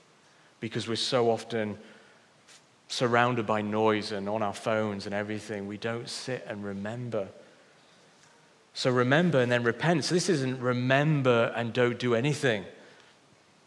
because 0.60 0.88
we're 0.88 0.95
so 0.95 1.30
often 1.30 1.78
surrounded 2.88 3.45
by 3.45 3.62
noise 3.62 4.12
and 4.12 4.30
on 4.30 4.41
our 4.41 4.54
phones 4.54 5.06
and 5.06 5.15
everything. 5.15 5.67
We 5.67 5.78
don't 5.78 6.10
sit 6.10 6.45
and 6.47 6.63
remember. 6.63 7.28
So 8.73 8.91
remember 8.91 9.39
and 9.39 9.51
then 9.51 9.63
repent. 9.63 10.06
So 10.06 10.15
this 10.15 10.30
isn't 10.30 10.60
remember 10.60 11.54
and 11.56 11.73
don't 11.73 11.97
do 11.97 12.15
anything. 12.15 12.65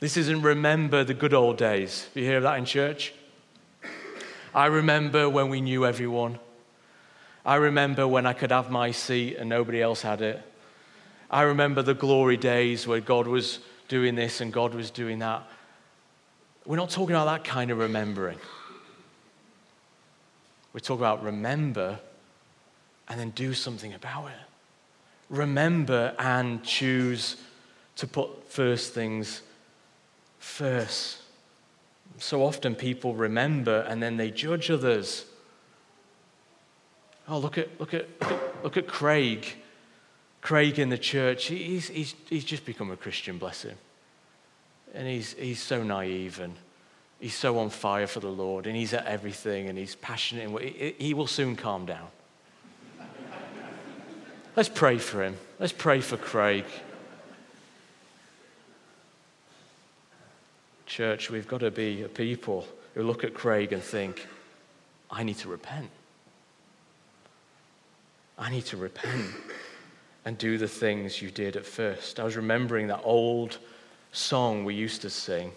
This 0.00 0.16
isn't 0.16 0.42
remember 0.42 1.02
the 1.02 1.14
good 1.14 1.34
old 1.34 1.56
days. 1.56 2.08
You 2.14 2.24
hear 2.24 2.40
that 2.40 2.58
in 2.58 2.64
church? 2.64 3.12
I 4.54 4.66
remember 4.66 5.28
when 5.28 5.48
we 5.48 5.60
knew 5.60 5.84
everyone. 5.84 6.38
I 7.44 7.56
remember 7.56 8.06
when 8.06 8.26
I 8.26 8.32
could 8.32 8.50
have 8.50 8.70
my 8.70 8.90
seat 8.90 9.36
and 9.36 9.48
nobody 9.48 9.82
else 9.82 10.02
had 10.02 10.20
it. 10.20 10.42
I 11.30 11.42
remember 11.42 11.82
the 11.82 11.94
glory 11.94 12.36
days 12.36 12.86
where 12.86 13.00
God 13.00 13.26
was 13.26 13.58
doing 13.88 14.14
this 14.14 14.40
and 14.40 14.52
God 14.52 14.74
was 14.74 14.90
doing 14.90 15.18
that. 15.18 15.42
We're 16.64 16.76
not 16.76 16.90
talking 16.90 17.14
about 17.14 17.24
that 17.24 17.44
kind 17.44 17.70
of 17.70 17.78
remembering. 17.78 18.38
We're 20.72 20.80
talking 20.80 21.00
about 21.00 21.22
remember 21.22 21.98
and 23.08 23.18
then 23.18 23.30
do 23.30 23.54
something 23.54 23.94
about 23.94 24.26
it. 24.26 24.32
Remember 25.30 26.14
and 26.18 26.62
choose 26.62 27.36
to 27.96 28.06
put 28.06 28.50
first 28.50 28.92
things 28.92 29.42
first. 30.38 31.18
So 32.18 32.44
often 32.44 32.74
people 32.74 33.14
remember 33.14 33.80
and 33.88 34.02
then 34.02 34.16
they 34.16 34.30
judge 34.30 34.70
others. 34.70 35.24
Oh, 37.28 37.38
look 37.38 37.58
at, 37.58 37.80
look 37.80 37.94
at, 37.94 38.08
look 38.20 38.32
at, 38.32 38.64
look 38.64 38.76
at 38.76 38.86
Craig. 38.86 39.56
Craig 40.48 40.78
in 40.78 40.88
the 40.88 40.96
church, 40.96 41.48
he's, 41.48 41.88
he's, 41.88 42.14
he's 42.30 42.42
just 42.42 42.64
become 42.64 42.90
a 42.90 42.96
Christian, 42.96 43.36
bless 43.36 43.60
him. 43.64 43.76
And 44.94 45.06
he's, 45.06 45.34
he's 45.34 45.60
so 45.60 45.82
naive 45.82 46.40
and 46.40 46.54
he's 47.20 47.34
so 47.34 47.58
on 47.58 47.68
fire 47.68 48.06
for 48.06 48.20
the 48.20 48.30
Lord 48.30 48.66
and 48.66 48.74
he's 48.74 48.94
at 48.94 49.04
everything 49.04 49.68
and 49.68 49.76
he's 49.76 49.94
passionate. 49.96 50.48
He, 50.62 50.94
he 50.96 51.12
will 51.12 51.26
soon 51.26 51.54
calm 51.54 51.84
down. 51.84 52.06
Let's 54.56 54.70
pray 54.70 54.96
for 54.96 55.22
him. 55.22 55.36
Let's 55.58 55.74
pray 55.74 56.00
for 56.00 56.16
Craig. 56.16 56.64
Church, 60.86 61.28
we've 61.28 61.46
got 61.46 61.60
to 61.60 61.70
be 61.70 62.04
a 62.04 62.08
people 62.08 62.66
who 62.94 63.02
look 63.02 63.22
at 63.22 63.34
Craig 63.34 63.74
and 63.74 63.82
think, 63.82 64.26
I 65.10 65.24
need 65.24 65.36
to 65.40 65.48
repent. 65.48 65.90
I 68.38 68.48
need 68.48 68.64
to 68.64 68.78
repent 68.78 69.34
and 70.24 70.36
do 70.36 70.58
the 70.58 70.68
things 70.68 71.22
you 71.22 71.30
did 71.30 71.56
at 71.56 71.66
first. 71.66 72.20
I 72.20 72.24
was 72.24 72.36
remembering 72.36 72.88
that 72.88 73.00
old 73.04 73.58
song 74.12 74.64
we 74.64 74.74
used 74.74 75.02
to 75.02 75.10
sing. 75.10 75.52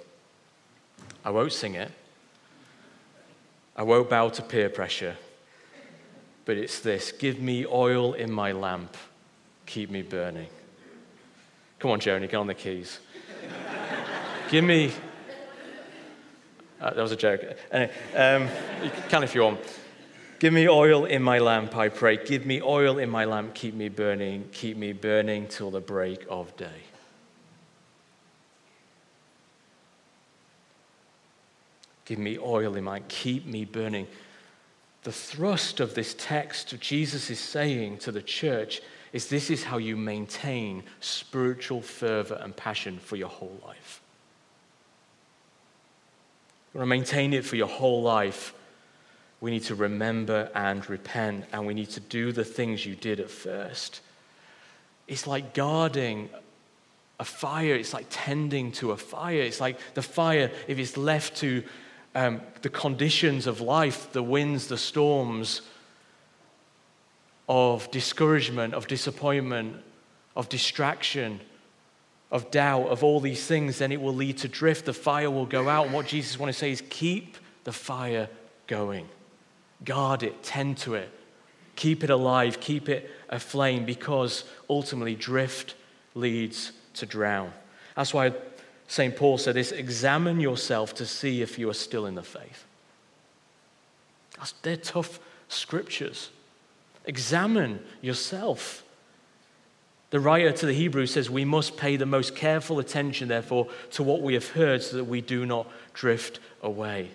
I 1.26 1.30
won't 1.30 1.54
sing 1.54 1.76
it. 1.76 1.92
I 3.76 3.84
won't 3.84 4.10
bow 4.10 4.30
to 4.30 4.42
peer 4.42 4.70
pressure. 4.70 5.16
But 6.46 6.58
it's 6.58 6.80
this 6.80 7.12
give 7.12 7.40
me 7.40 7.66
oil 7.66 8.14
in 8.14 8.32
my 8.32 8.52
lamp, 8.52 8.98
keep 9.66 9.90
me 9.90 10.02
burning. 10.02 10.50
Come 11.80 11.92
on, 11.92 12.00
Joni, 12.00 12.30
get 12.30 12.36
on 12.36 12.48
the 12.48 12.54
keys. 12.54 13.00
give 14.50 14.64
me 14.64 14.92
uh, 16.82 16.92
that 16.96 17.02
was 17.02 17.12
a 17.12 17.16
joke. 17.16 17.42
Anyway, 17.72 17.92
um, 18.16 18.50
you 18.84 18.90
can 19.08 19.24
if 19.24 19.36
you 19.36 19.44
want. 19.44 19.60
Give 20.42 20.54
me 20.54 20.68
oil 20.68 21.06
in 21.06 21.22
my 21.22 21.38
lamp, 21.38 21.76
I 21.76 21.90
pray. 21.90 22.18
Give 22.18 22.48
me 22.48 22.64
oil 22.64 22.98
in 22.98 23.12
my 23.12 23.26
lamp. 23.26 23.54
Keep 23.54 23.76
me 23.76 23.90
burning. 23.90 24.50
Keep 24.52 24.76
me 24.76 24.92
burning 24.92 25.48
till 25.48 25.70
the 25.70 25.80
break 25.80 26.26
of 26.28 26.58
day. 26.58 26.82
Give 32.06 32.18
me 32.18 32.40
oil 32.40 32.76
in 32.76 32.86
my 32.86 33.02
keep 33.02 33.46
me 33.46 33.66
burning. 33.66 34.08
The 35.04 35.12
thrust 35.12 35.80
of 35.80 35.94
this 35.94 36.16
text, 36.18 36.74
Jesus 36.80 37.30
is 37.30 37.40
saying 37.40 38.00
to 38.00 38.12
the 38.12 38.24
church, 38.24 38.82
is 39.14 39.28
this 39.28 39.52
is 39.52 39.64
how 39.66 39.78
you 39.78 39.96
maintain 39.96 40.82
spiritual 41.02 41.84
fervor 41.84 42.40
and 42.42 42.58
passion 42.58 42.98
for 42.98 43.16
your 43.16 43.30
whole 43.30 43.60
life. 43.64 44.02
You 46.74 46.80
want 46.80 46.88
to 46.88 46.90
maintain 46.90 47.32
it 47.34 47.46
for 47.46 47.58
your 47.58 47.68
whole 47.68 48.02
life. 48.02 48.56
We 49.42 49.52
need 49.52 49.64
to 49.64 49.76
remember 49.76 50.50
and 50.56 50.88
repent, 50.90 51.46
and 51.52 51.66
we 51.66 51.74
need 51.74 51.90
to 51.92 52.00
do 52.00 52.32
the 52.32 52.46
things 52.46 52.86
you 52.86 52.96
did 52.96 53.20
at 53.20 53.30
first. 53.30 54.02
It's 55.08 55.28
like 55.28 55.54
guarding 55.54 56.30
a 57.20 57.26
fire, 57.26 57.76
it's 57.76 57.94
like 57.94 58.06
tending 58.10 58.72
to 58.74 58.92
a 58.92 58.98
fire. 58.98 59.42
It's 59.42 59.60
like 59.60 59.78
the 59.96 60.02
fire, 60.02 60.52
if 60.68 60.80
it's 60.80 60.96
left 60.96 61.38
to 61.38 61.64
um, 62.16 62.42
the 62.62 62.70
conditions 62.70 63.48
of 63.48 63.62
life, 63.62 64.12
the 64.14 64.24
winds, 64.24 64.68
the 64.68 64.78
storms, 64.78 65.62
of 67.50 67.92
discouragement, 67.92 68.74
of 68.74 68.88
disappointment, 68.88 69.76
of 70.36 70.48
distraction, 70.50 71.42
of 72.32 72.50
doubt, 72.50 72.88
of 72.88 73.04
all 73.04 73.20
these 73.20 73.46
things, 73.46 73.80
then 73.80 73.92
it 73.92 74.02
will 74.02 74.16
lead 74.16 74.38
to 74.38 74.48
drift. 74.48 74.86
The 74.86 74.94
fire 74.94 75.30
will 75.30 75.46
go 75.46 75.68
out. 75.68 75.86
And 75.86 75.94
what 75.94 76.08
Jesus 76.08 76.40
wants 76.40 76.58
to 76.58 76.60
say 76.62 76.72
is 76.72 76.82
keep 76.90 77.38
the 77.66 77.74
fire 77.74 78.30
going. 78.68 79.08
Guard 79.84 80.24
it, 80.24 80.44
tend 80.44 80.78
to 80.80 80.96
it, 80.96 81.10
keep 81.76 82.04
it 82.04 82.10
alive, 82.10 82.60
keep 82.60 82.90
it 82.90 83.10
aflame, 83.30 83.86
because 83.86 84.44
ultimately 84.70 85.16
drift 85.16 85.76
leads 86.14 86.72
to 86.96 87.06
drown. 87.06 87.52
That's 87.96 88.14
why 88.14 88.34
St. 88.88 89.16
Paul 89.16 89.38
said 89.38 89.56
this 89.56 89.72
examine 89.72 90.40
yourself 90.40 90.94
to 90.96 91.06
see 91.06 91.42
if 91.42 91.58
you 91.58 91.70
are 91.70 91.74
still 91.74 92.06
in 92.06 92.16
the 92.16 92.24
faith. 92.24 92.66
That's, 94.38 94.52
they're 94.64 94.78
tough 94.78 95.20
scriptures. 95.48 96.30
Examine 97.06 97.80
yourself. 98.02 98.84
The 100.12 100.20
writer 100.20 100.52
to 100.52 100.66
the 100.66 100.74
Hebrews 100.74 101.14
says, 101.14 101.30
We 101.30 101.46
must 101.46 101.78
pay 101.78 101.96
the 101.96 102.06
most 102.06 102.36
careful 102.36 102.80
attention, 102.80 103.30
therefore, 103.30 103.68
to 103.92 104.04
what 104.04 104.22
we 104.22 104.34
have 104.34 104.50
heard 104.50 104.84
so 104.84 104.98
that 104.98 105.06
we 105.06 105.22
do 105.22 105.46
not 105.46 105.68
drift 105.94 106.40
away. 106.62 107.12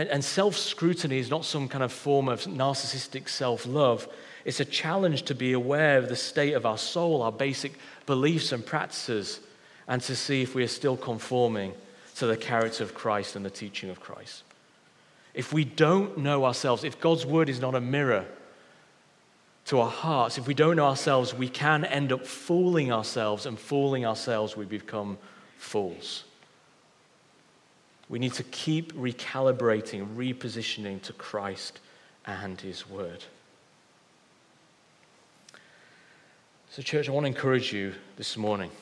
And, 0.00 0.08
and 0.08 0.24
self 0.24 0.56
scrutiny 0.56 1.18
is 1.18 1.28
not 1.28 1.44
some 1.44 1.68
kind 1.68 1.84
of 1.84 1.92
form 1.92 2.30
of 2.30 2.44
narcissistic 2.44 3.28
self 3.28 3.66
love. 3.66 4.08
It's 4.46 4.58
a 4.58 4.64
challenge 4.64 5.24
to 5.24 5.34
be 5.34 5.52
aware 5.52 5.98
of 5.98 6.08
the 6.08 6.16
state 6.16 6.54
of 6.54 6.64
our 6.64 6.78
soul, 6.78 7.20
our 7.20 7.30
basic 7.30 7.74
beliefs 8.06 8.52
and 8.52 8.64
practices, 8.64 9.40
and 9.86 10.00
to 10.00 10.16
see 10.16 10.40
if 10.40 10.54
we 10.54 10.62
are 10.62 10.68
still 10.68 10.96
conforming 10.96 11.74
to 12.16 12.26
the 12.26 12.38
character 12.38 12.82
of 12.82 12.94
Christ 12.94 13.36
and 13.36 13.44
the 13.44 13.50
teaching 13.50 13.90
of 13.90 14.00
Christ. 14.00 14.42
If 15.34 15.52
we 15.52 15.66
don't 15.66 16.16
know 16.16 16.46
ourselves, 16.46 16.82
if 16.82 16.98
God's 16.98 17.26
word 17.26 17.50
is 17.50 17.60
not 17.60 17.74
a 17.74 17.80
mirror, 17.80 18.24
to 19.66 19.80
our 19.80 19.90
hearts, 19.90 20.38
if 20.38 20.46
we 20.46 20.54
don't 20.54 20.76
know 20.76 20.86
ourselves, 20.86 21.34
we 21.34 21.50
can 21.50 21.84
end 21.84 22.10
up 22.10 22.26
fooling 22.26 22.90
ourselves, 22.90 23.44
and 23.44 23.58
fooling 23.58 24.06
ourselves, 24.06 24.56
we 24.56 24.64
become 24.64 25.18
fools. 25.58 26.24
We 28.10 28.18
need 28.18 28.32
to 28.34 28.42
keep 28.42 28.92
recalibrating, 28.94 30.16
repositioning 30.16 31.00
to 31.02 31.12
Christ 31.12 31.78
and 32.26 32.60
His 32.60 32.90
Word. 32.90 33.24
So, 36.70 36.82
church, 36.82 37.08
I 37.08 37.12
want 37.12 37.24
to 37.24 37.28
encourage 37.28 37.72
you 37.72 37.94
this 38.16 38.36
morning. 38.36 38.72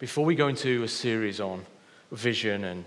Before 0.00 0.24
we 0.24 0.34
go 0.34 0.48
into 0.48 0.82
a 0.82 0.88
series 0.88 1.40
on 1.40 1.64
vision 2.10 2.64
and 2.64 2.84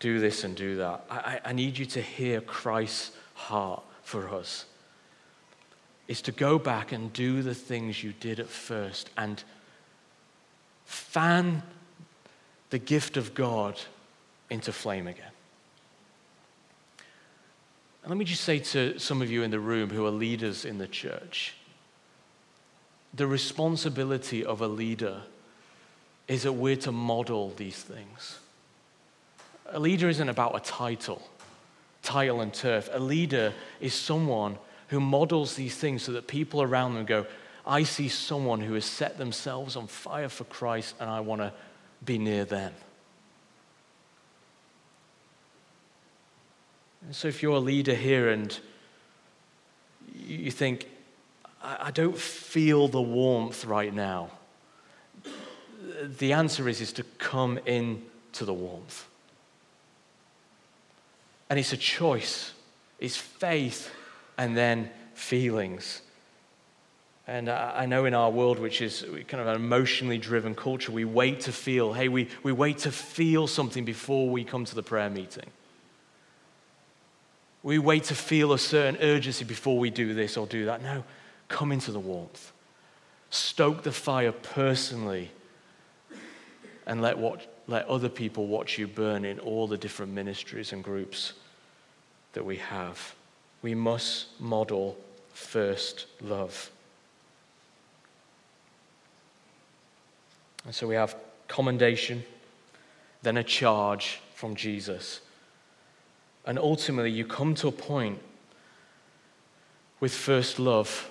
do 0.00 0.18
this 0.18 0.42
and 0.42 0.56
do 0.56 0.76
that, 0.76 1.04
I, 1.10 1.40
I 1.44 1.52
need 1.52 1.76
you 1.76 1.84
to 1.86 2.00
hear 2.00 2.40
Christ's 2.40 3.12
heart 3.34 3.82
for 4.02 4.30
us. 4.30 4.64
Is 6.08 6.22
to 6.22 6.32
go 6.32 6.58
back 6.58 6.92
and 6.92 7.12
do 7.12 7.42
the 7.42 7.54
things 7.54 8.02
you 8.02 8.14
did 8.20 8.40
at 8.40 8.48
first 8.48 9.10
and 9.18 9.44
fan 10.86 11.62
the 12.70 12.78
gift 12.78 13.18
of 13.18 13.34
God 13.34 13.78
into 14.52 14.72
flame 14.72 15.06
again. 15.06 15.24
And 18.02 18.10
let 18.10 18.18
me 18.18 18.24
just 18.24 18.42
say 18.42 18.58
to 18.58 18.98
some 18.98 19.22
of 19.22 19.30
you 19.30 19.42
in 19.42 19.50
the 19.50 19.60
room 19.60 19.90
who 19.90 20.04
are 20.06 20.10
leaders 20.10 20.64
in 20.64 20.78
the 20.78 20.88
church 20.88 21.54
the 23.14 23.26
responsibility 23.26 24.44
of 24.44 24.60
a 24.60 24.68
leader 24.68 25.22
is 26.28 26.44
that 26.44 26.52
we're 26.52 26.76
to 26.76 26.92
model 26.92 27.52
these 27.56 27.76
things. 27.76 28.38
A 29.70 29.78
leader 29.78 30.08
isn't 30.08 30.28
about 30.28 30.56
a 30.56 30.60
title, 30.60 31.22
title 32.02 32.40
and 32.40 32.52
turf. 32.52 32.88
A 32.92 32.98
leader 32.98 33.52
is 33.80 33.92
someone 33.92 34.56
who 34.88 35.00
models 35.00 35.56
these 35.56 35.76
things 35.76 36.02
so 36.02 36.12
that 36.12 36.26
people 36.26 36.62
around 36.62 36.94
them 36.94 37.04
go, 37.04 37.26
I 37.66 37.82
see 37.82 38.08
someone 38.08 38.60
who 38.60 38.74
has 38.74 38.84
set 38.84 39.18
themselves 39.18 39.76
on 39.76 39.86
fire 39.86 40.28
for 40.28 40.44
Christ 40.44 40.94
and 40.98 41.08
I 41.08 41.20
want 41.20 41.42
to 41.42 41.52
be 42.04 42.18
near 42.18 42.44
them. 42.44 42.72
And 47.06 47.14
so, 47.14 47.28
if 47.28 47.42
you're 47.42 47.56
a 47.56 47.60
leader 47.60 47.94
here 47.94 48.30
and 48.30 48.56
you 50.14 50.50
think, 50.50 50.88
I 51.62 51.90
don't 51.90 52.16
feel 52.16 52.88
the 52.88 53.00
warmth 53.00 53.64
right 53.64 53.92
now, 53.92 54.30
the 56.02 56.32
answer 56.32 56.68
is, 56.68 56.80
is 56.80 56.92
to 56.94 57.04
come 57.18 57.58
in 57.66 58.02
to 58.32 58.44
the 58.44 58.52
warmth. 58.52 59.06
And 61.50 61.58
it's 61.58 61.72
a 61.72 61.76
choice, 61.76 62.52
it's 62.98 63.16
faith 63.16 63.92
and 64.38 64.56
then 64.56 64.90
feelings. 65.14 66.02
And 67.26 67.48
I 67.48 67.86
know 67.86 68.04
in 68.04 68.14
our 68.14 68.30
world, 68.30 68.58
which 68.58 68.82
is 68.82 69.06
kind 69.28 69.40
of 69.40 69.46
an 69.46 69.54
emotionally 69.54 70.18
driven 70.18 70.56
culture, 70.56 70.90
we 70.90 71.04
wait 71.04 71.40
to 71.40 71.52
feel. 71.52 71.92
Hey, 71.92 72.08
we, 72.08 72.28
we 72.42 72.50
wait 72.50 72.78
to 72.78 72.90
feel 72.90 73.46
something 73.46 73.84
before 73.84 74.28
we 74.28 74.42
come 74.42 74.64
to 74.64 74.74
the 74.74 74.82
prayer 74.82 75.08
meeting. 75.08 75.46
We 77.62 77.78
wait 77.78 78.04
to 78.04 78.14
feel 78.14 78.52
a 78.52 78.58
certain 78.58 79.00
urgency 79.00 79.44
before 79.44 79.78
we 79.78 79.90
do 79.90 80.14
this 80.14 80.36
or 80.36 80.46
do 80.46 80.66
that. 80.66 80.82
No, 80.82 81.04
come 81.48 81.72
into 81.72 81.92
the 81.92 82.00
warmth. 82.00 82.52
Stoke 83.30 83.82
the 83.82 83.92
fire 83.92 84.32
personally 84.32 85.30
and 86.86 87.00
let, 87.00 87.16
what, 87.16 87.62
let 87.68 87.86
other 87.86 88.08
people 88.08 88.46
watch 88.48 88.78
you 88.78 88.86
burn 88.86 89.24
in 89.24 89.38
all 89.38 89.66
the 89.66 89.78
different 89.78 90.12
ministries 90.12 90.72
and 90.72 90.82
groups 90.82 91.34
that 92.32 92.44
we 92.44 92.56
have. 92.56 93.14
We 93.62 93.74
must 93.74 94.40
model 94.40 94.96
first 95.32 96.06
love. 96.20 96.70
And 100.64 100.74
so 100.74 100.86
we 100.86 100.94
have 100.94 101.16
commendation, 101.48 102.24
then 103.22 103.36
a 103.36 103.44
charge 103.44 104.20
from 104.34 104.54
Jesus. 104.54 105.20
And 106.44 106.58
ultimately, 106.58 107.10
you 107.10 107.24
come 107.24 107.54
to 107.56 107.68
a 107.68 107.72
point 107.72 108.18
with 110.00 110.12
first 110.12 110.58
love 110.58 111.10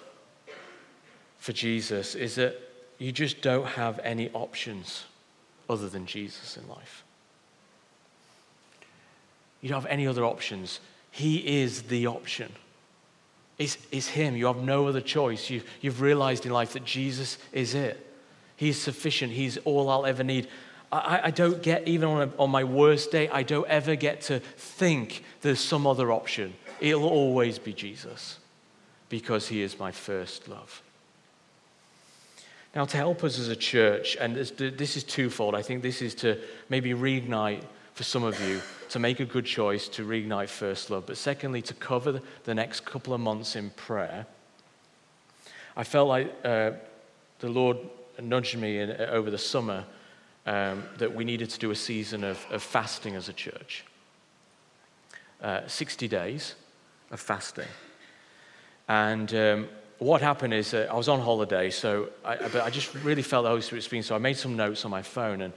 for 1.39 1.53
Jesus 1.53 2.13
is 2.13 2.35
that 2.35 2.55
you 2.99 3.11
just 3.11 3.41
don't 3.41 3.65
have 3.65 3.99
any 4.03 4.29
options 4.31 5.05
other 5.69 5.89
than 5.89 6.05
Jesus 6.05 6.57
in 6.57 6.67
life. 6.67 7.03
You 9.61 9.69
don't 9.69 9.81
have 9.81 9.91
any 9.91 10.05
other 10.07 10.23
options. 10.25 10.79
He 11.09 11.61
is 11.61 11.83
the 11.83 12.07
option. 12.07 12.51
It's, 13.57 13.77
it's 13.91 14.07
Him. 14.07 14.35
You 14.35 14.47
have 14.47 14.57
no 14.57 14.87
other 14.87 15.01
choice. 15.01 15.49
You, 15.49 15.61
you've 15.81 16.01
realized 16.01 16.45
in 16.45 16.51
life 16.51 16.73
that 16.73 16.83
Jesus 16.83 17.37
is 17.51 17.73
it. 17.73 18.07
He's 18.55 18.77
sufficient. 18.77 19.31
He's 19.31 19.57
all 19.59 19.89
I'll 19.89 20.05
ever 20.05 20.23
need. 20.23 20.47
I, 20.91 21.21
I 21.25 21.31
don't 21.31 21.61
get, 21.63 21.87
even 21.87 22.09
on, 22.09 22.21
a, 22.29 22.31
on 22.37 22.49
my 22.49 22.63
worst 22.63 23.11
day, 23.11 23.29
I 23.29 23.43
don't 23.43 23.67
ever 23.67 23.95
get 23.95 24.21
to 24.21 24.39
think 24.39 25.23
there's 25.41 25.59
some 25.59 25.87
other 25.87 26.11
option. 26.11 26.53
It'll 26.79 27.07
always 27.07 27.59
be 27.59 27.73
Jesus 27.73 28.39
because 29.09 29.47
he 29.47 29.61
is 29.61 29.79
my 29.79 29.91
first 29.91 30.47
love. 30.47 30.81
Now, 32.75 32.85
to 32.85 32.97
help 32.97 33.23
us 33.23 33.37
as 33.37 33.49
a 33.49 33.55
church, 33.55 34.17
and 34.19 34.35
this, 34.35 34.51
this 34.51 34.95
is 34.95 35.03
twofold, 35.03 35.55
I 35.55 35.61
think 35.61 35.81
this 35.81 36.01
is 36.01 36.15
to 36.15 36.39
maybe 36.69 36.91
reignite 36.91 37.63
for 37.93 38.03
some 38.03 38.23
of 38.23 38.39
you 38.41 38.61
to 38.89 38.99
make 38.99 39.19
a 39.19 39.25
good 39.25 39.45
choice 39.45 39.87
to 39.89 40.05
reignite 40.05 40.49
first 40.49 40.89
love, 40.89 41.05
but 41.05 41.17
secondly, 41.17 41.61
to 41.63 41.73
cover 41.73 42.21
the 42.45 42.55
next 42.55 42.85
couple 42.85 43.13
of 43.13 43.19
months 43.19 43.55
in 43.55 43.69
prayer. 43.71 44.25
I 45.75 45.83
felt 45.83 46.07
like 46.07 46.33
uh, 46.43 46.71
the 47.39 47.49
Lord 47.49 47.77
nudged 48.21 48.57
me 48.57 48.79
in, 48.79 48.91
over 48.91 49.29
the 49.29 49.37
summer 49.37 49.85
um, 50.51 50.83
that 50.97 51.15
we 51.15 51.23
needed 51.23 51.49
to 51.49 51.59
do 51.59 51.71
a 51.71 51.75
season 51.75 52.25
of, 52.25 52.45
of 52.51 52.61
fasting 52.61 53.15
as 53.15 53.29
a 53.29 53.33
church. 53.33 53.85
Uh, 55.41 55.65
60 55.65 56.09
days 56.09 56.55
of 57.09 57.21
fasting. 57.21 57.69
And 58.89 59.33
um, 59.33 59.69
what 59.99 60.21
happened 60.21 60.53
is 60.53 60.73
uh, 60.73 60.89
I 60.91 60.95
was 60.95 61.07
on 61.07 61.21
holiday, 61.21 61.69
so 61.69 62.09
I, 62.25 62.35
but 62.35 62.63
I 62.63 62.69
just 62.69 62.93
really 62.95 63.21
felt 63.21 63.43
the 63.43 63.49
Holy 63.49 63.61
Spirit 63.61 63.83
speaking, 63.83 64.03
so 64.03 64.13
I 64.13 64.17
made 64.17 64.35
some 64.35 64.57
notes 64.57 64.83
on 64.83 64.91
my 64.91 65.01
phone. 65.01 65.39
And 65.39 65.53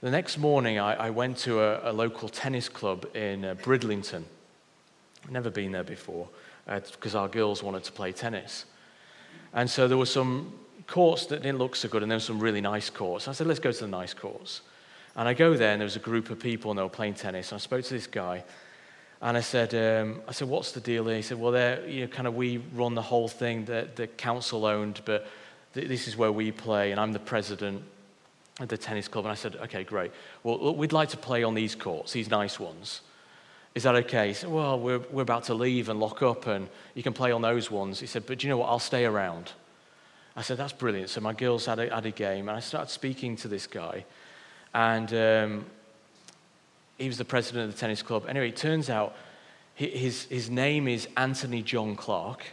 the 0.00 0.10
next 0.10 0.38
morning, 0.38 0.78
I, 0.78 0.94
I 0.94 1.10
went 1.10 1.36
to 1.38 1.60
a, 1.60 1.90
a, 1.90 1.92
local 1.92 2.30
tennis 2.30 2.70
club 2.70 3.04
in 3.14 3.44
uh, 3.44 3.54
Bridlington. 3.56 4.24
I'd 5.26 5.32
never 5.32 5.50
been 5.50 5.72
there 5.72 5.84
before 5.84 6.30
because 6.66 7.14
uh, 7.14 7.20
our 7.20 7.28
girls 7.28 7.62
wanted 7.62 7.84
to 7.84 7.92
play 7.92 8.12
tennis. 8.12 8.64
And 9.52 9.68
so 9.68 9.86
there 9.86 9.98
were 9.98 10.06
some 10.06 10.54
courts 10.86 11.26
that 11.26 11.42
didn't 11.42 11.58
look 11.58 11.76
so 11.76 11.88
good, 11.88 12.02
and 12.02 12.10
there 12.10 12.16
were 12.16 12.20
some 12.20 12.40
really 12.40 12.60
nice 12.60 12.90
courts. 12.90 13.28
I 13.28 13.32
said, 13.32 13.46
let's 13.46 13.60
go 13.60 13.72
to 13.72 13.80
the 13.80 13.86
nice 13.86 14.14
courts. 14.14 14.62
And 15.16 15.28
I 15.28 15.34
go 15.34 15.54
there, 15.54 15.72
and 15.72 15.80
there 15.80 15.86
was 15.86 15.96
a 15.96 16.00
group 16.00 16.30
of 16.30 16.40
people, 16.40 16.70
and 16.70 16.78
they 16.78 16.82
were 16.82 16.88
playing 16.88 17.14
tennis. 17.14 17.52
And 17.52 17.58
I 17.58 17.60
spoke 17.60 17.84
to 17.84 17.94
this 17.94 18.06
guy, 18.06 18.44
and 19.22 19.36
I 19.36 19.40
said, 19.40 19.74
um, 19.74 20.20
I 20.28 20.32
said, 20.32 20.48
what's 20.48 20.72
the 20.72 20.80
deal? 20.80 21.06
He 21.08 21.22
said, 21.22 21.38
well, 21.38 21.54
you 21.86 22.02
know, 22.02 22.06
kind 22.08 22.26
of 22.26 22.34
we 22.34 22.58
run 22.74 22.94
the 22.94 23.02
whole 23.02 23.28
thing 23.28 23.64
that 23.66 23.96
the 23.96 24.06
council 24.06 24.66
owned, 24.66 25.00
but 25.04 25.26
th- 25.72 25.88
this 25.88 26.08
is 26.08 26.16
where 26.16 26.32
we 26.32 26.50
play, 26.52 26.90
and 26.90 27.00
I'm 27.00 27.12
the 27.12 27.18
president 27.20 27.82
of 28.60 28.68
the 28.68 28.76
tennis 28.76 29.08
club. 29.08 29.24
And 29.24 29.32
I 29.32 29.36
said, 29.36 29.56
okay, 29.56 29.84
great. 29.84 30.10
Well, 30.42 30.58
look, 30.58 30.76
we'd 30.76 30.92
like 30.92 31.08
to 31.10 31.16
play 31.16 31.42
on 31.42 31.54
these 31.54 31.74
courts, 31.74 32.12
these 32.12 32.28
nice 32.28 32.60
ones. 32.60 33.00
Is 33.74 33.84
that 33.84 33.94
okay? 33.94 34.28
He 34.28 34.34
said, 34.34 34.50
well, 34.50 34.78
we're, 34.78 35.00
we're 35.10 35.22
about 35.22 35.44
to 35.44 35.54
leave 35.54 35.88
and 35.88 35.98
lock 35.98 36.22
up, 36.22 36.46
and 36.46 36.68
you 36.94 37.02
can 37.02 37.12
play 37.12 37.32
on 37.32 37.42
those 37.42 37.70
ones. 37.70 38.00
He 38.00 38.06
said, 38.06 38.26
but 38.26 38.38
do 38.38 38.46
you 38.46 38.50
know 38.50 38.58
what? 38.58 38.68
I'll 38.68 38.78
stay 38.78 39.04
around. 39.04 39.52
I 40.36 40.42
said, 40.42 40.56
that's 40.56 40.72
brilliant. 40.72 41.10
So 41.10 41.20
my 41.20 41.32
girls 41.32 41.66
had 41.66 41.78
a, 41.78 41.94
had 41.94 42.06
a 42.06 42.10
game, 42.10 42.48
and 42.48 42.56
I 42.56 42.60
started 42.60 42.90
speaking 42.90 43.36
to 43.36 43.48
this 43.48 43.66
guy. 43.66 44.04
And 44.74 45.14
um, 45.14 45.66
he 46.98 47.06
was 47.06 47.18
the 47.18 47.24
president 47.24 47.68
of 47.68 47.74
the 47.74 47.78
tennis 47.78 48.02
club. 48.02 48.24
Anyway, 48.28 48.48
it 48.48 48.56
turns 48.56 48.90
out 48.90 49.14
his, 49.74 50.24
his 50.24 50.50
name 50.50 50.88
is 50.88 51.08
Anthony 51.16 51.62
John 51.62 51.96
Clark, 51.96 52.44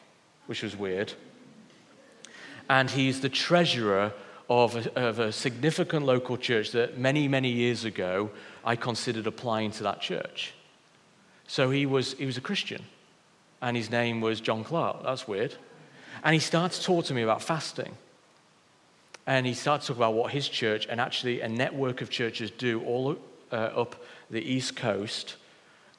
which 0.46 0.64
was 0.64 0.76
weird. 0.76 1.14
And 2.70 2.90
he's 2.90 3.22
the 3.22 3.30
treasurer 3.30 4.14
of 4.50 4.76
a, 4.76 5.00
of 5.00 5.20
a 5.20 5.32
significant 5.32 6.06
local 6.06 6.38
church 6.38 6.72
that 6.72 6.98
many, 6.98 7.28
many 7.28 7.50
years 7.50 7.86
ago 7.86 8.30
I 8.64 8.76
considered 8.76 9.26
applying 9.26 9.72
to 9.72 9.84
that 9.84 10.02
church. 10.02 10.54
So 11.48 11.70
he 11.70 11.86
was, 11.86 12.14
he 12.14 12.26
was 12.26 12.38
a 12.38 12.42
Christian, 12.42 12.84
and 13.62 13.76
his 13.76 13.90
name 13.90 14.22
was 14.22 14.40
John 14.40 14.64
Clark. 14.64 15.04
That's 15.04 15.28
weird. 15.28 15.56
And 16.24 16.34
he 16.34 16.39
started 16.39 16.80
to 16.80 16.84
talk 16.84 17.05
to 17.05 17.13
me 17.13 17.24
about 17.24 17.41
fasting. 17.41 17.95
And 19.26 19.45
he 19.45 19.53
started 19.53 19.82
to 19.82 19.88
talk 19.89 19.97
about 19.97 20.13
what 20.13 20.32
his 20.32 20.47
church 20.47 20.88
and 20.89 20.99
actually 20.99 21.41
a 21.41 21.49
network 21.49 22.01
of 22.01 22.09
churches 22.09 22.51
do 22.51 22.82
all 22.84 23.17
uh, 23.51 23.55
up 23.55 23.95
the 24.30 24.41
East 24.41 24.76
Coast 24.76 25.36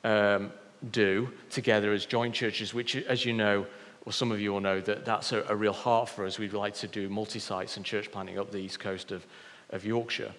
um, 0.05 0.53
do 0.91 1.33
together 1.51 1.93
as 1.93 2.07
joint 2.07 2.35
churches, 2.35 2.75
which, 2.75 2.97
as 2.97 3.25
you 3.25 3.33
know, 3.33 3.67
or 4.05 4.13
some 4.13 4.33
of 4.33 4.41
you 4.41 4.53
will 4.53 4.61
know, 4.61 4.81
that 4.81 5.05
that's 5.05 5.33
a, 5.33 5.45
a 5.49 5.55
real 5.55 5.73
heart 5.73 6.09
for 6.09 6.27
us. 6.27 6.39
We'd 6.39 6.53
like 6.53 6.75
to 6.75 6.89
do 6.89 7.09
multi 7.09 7.39
sites 7.39 7.77
and 7.77 7.87
church 7.87 8.11
planting 8.11 8.39
up 8.39 8.51
the 8.51 8.59
East 8.59 8.81
Coast 8.81 9.13
of, 9.13 9.25
of 9.71 9.85
Yorkshire. 9.85 10.33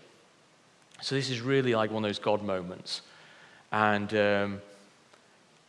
So 1.01 1.15
this 1.15 1.29
is 1.29 1.41
really 1.41 1.75
like 1.75 1.91
one 1.91 2.03
of 2.03 2.09
those 2.09 2.19
God 2.19 2.43
moments. 2.43 3.01
And 3.71 4.13
um, 4.13 4.61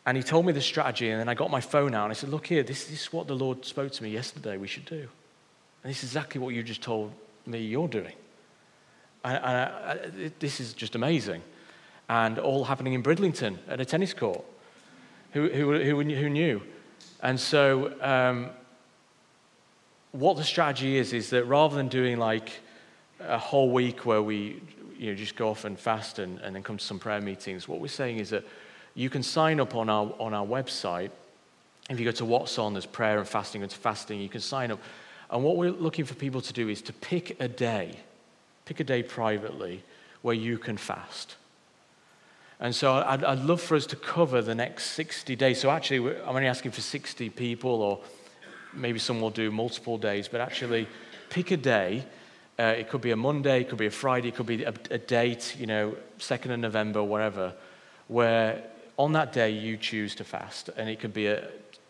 and 0.07 0.17
he 0.17 0.23
told 0.23 0.45
me 0.45 0.53
the 0.53 0.61
strategy, 0.61 1.09
and 1.11 1.21
then 1.21 1.29
I 1.29 1.35
got 1.35 1.51
my 1.51 1.61
phone 1.61 1.95
out 1.95 2.05
and 2.05 2.11
I 2.11 2.15
said, 2.15 2.29
Look 2.29 2.47
here, 2.47 2.63
this, 2.63 2.85
this 2.87 3.03
is 3.03 3.13
what 3.13 3.27
the 3.27 3.35
Lord 3.35 3.65
spoke 3.65 3.93
to 3.93 4.03
me 4.03 4.11
yesterday 4.11 4.57
we 4.57 4.69
should 4.69 4.85
do. 4.85 5.09
And 5.83 5.91
this 5.91 5.99
is 5.99 6.11
exactly 6.11 6.41
what 6.41 6.55
you 6.55 6.63
just 6.63 6.83
told 6.83 7.13
me 7.47 7.59
you're 7.61 7.89
doing. 7.89 8.15
And, 9.25 9.37
and 9.37 9.45
I, 9.45 9.93
I, 9.93 10.33
this 10.39 10.61
is 10.61 10.75
just 10.75 10.95
amazing. 10.95 11.43
And 12.09 12.39
all 12.39 12.65
happening 12.65 12.93
in 12.93 13.03
Bridlington 13.03 13.59
at 13.67 13.81
a 13.81 13.85
tennis 13.85 14.13
court. 14.13 14.45
Who, 15.33 15.49
who, 15.49 15.79
who, 15.79 16.03
who 16.03 16.31
knew? 16.31 16.63
And 17.23 17.41
so 17.41 17.95
um, 18.03 18.51
what 20.13 20.37
the 20.37 20.45
strategy 20.45 20.97
is, 20.97 21.13
is 21.13 21.31
that 21.31 21.45
rather 21.45 21.77
than 21.77 21.89
doing 21.89 22.19
like 22.19 22.51
a 23.21 23.39
whole 23.39 23.71
week 23.71 24.05
where 24.05 24.23
we 24.23 24.61
you 24.99 25.11
know, 25.11 25.15
just 25.15 25.35
go 25.35 25.49
off 25.49 25.65
and 25.65 25.79
fast 25.79 26.19
and, 26.19 26.39
and 26.41 26.55
then 26.55 26.63
come 26.63 26.77
to 26.77 26.85
some 26.85 26.99
prayer 26.99 27.21
meetings, 27.21 27.67
what 27.67 27.81
we're 27.81 27.89
saying 27.89 28.19
is 28.19 28.31
that 28.31 28.45
you 28.95 29.11
can 29.11 29.23
sign 29.23 29.61
up 29.61 29.75
on 29.75 29.89
our, 29.89 30.15
on 30.19 30.35
our 30.35 30.47
website. 30.47 31.11
If 31.91 31.99
you 31.99 32.05
go 32.05 32.13
to 32.13 32.25
What's 32.25 32.59
On, 32.59 32.73
there's 32.73 32.87
prayer 32.87 33.19
and 33.19 33.29
fasting, 33.29 33.63
and 33.63 33.73
fasting, 33.73 34.21
you 34.21 34.29
can 34.29 34.41
sign 34.41 34.71
up. 34.71 34.81
And 35.31 35.43
what 35.43 35.57
we're 35.57 35.71
looking 35.71 36.05
for 36.05 36.15
people 36.15 36.41
to 36.41 36.53
do 36.53 36.69
is 36.69 36.81
to 36.83 36.93
pick 36.93 37.41
a 37.41 37.49
day, 37.49 37.99
pick 38.65 38.81
a 38.81 38.85
day 38.85 39.03
privately 39.03 39.83
where 40.23 40.35
you 40.35 40.59
can 40.59 40.77
fast. 40.77 41.37
And 42.61 42.75
so 42.75 42.95
I'd, 42.95 43.25
I'd 43.25 43.41
love 43.41 43.61
for 43.61 43.77
us 43.77 43.85
to 43.87 43.97
cover 43.97 44.41
the 44.41 44.55
next 44.55 44.93
60 44.93 45.35
days. 45.37 45.61
So 45.61 45.71
actually, 45.71 46.17
I'm 46.19 46.37
only 46.37 46.47
asking 46.47 46.71
for 46.71 46.81
60 46.81 47.31
people, 47.31 47.83
or 47.83 48.01
maybe 48.73 48.99
some 48.99 49.21
will 49.21 49.31
do 49.31 49.51
multiple 49.51 49.99
days, 49.99 50.29
but 50.29 50.41
actually 50.41 50.87
pick 51.31 51.51
a 51.51 51.57
day. 51.57 52.07
Uh, 52.59 52.75
it 52.79 52.89
could 52.89 53.01
be 53.01 53.11
a 53.11 53.17
Monday, 53.17 53.63
it 53.63 53.69
could 53.69 53.79
be 53.79 53.87
a 53.87 53.91
Friday, 53.91 54.29
it 54.29 54.37
could 54.37 54.47
be 54.47 54.63
a, 54.63 54.73
a 54.93 54.99
date, 54.99 55.57
you 55.59 55.67
know, 55.67 55.97
2nd 56.21 56.55
of 56.55 56.61
November, 56.61 57.03
whatever, 57.03 57.53
where 58.07 58.63
on 58.99 59.13
that 59.13 59.33
day 59.33 59.51
you 59.51 59.77
choose 59.77 60.15
to 60.17 60.25
fast. 60.25 60.71
And 60.77 60.89
it 60.89 61.01
could 61.01 61.15
be 61.15 61.27
a, 61.27 61.49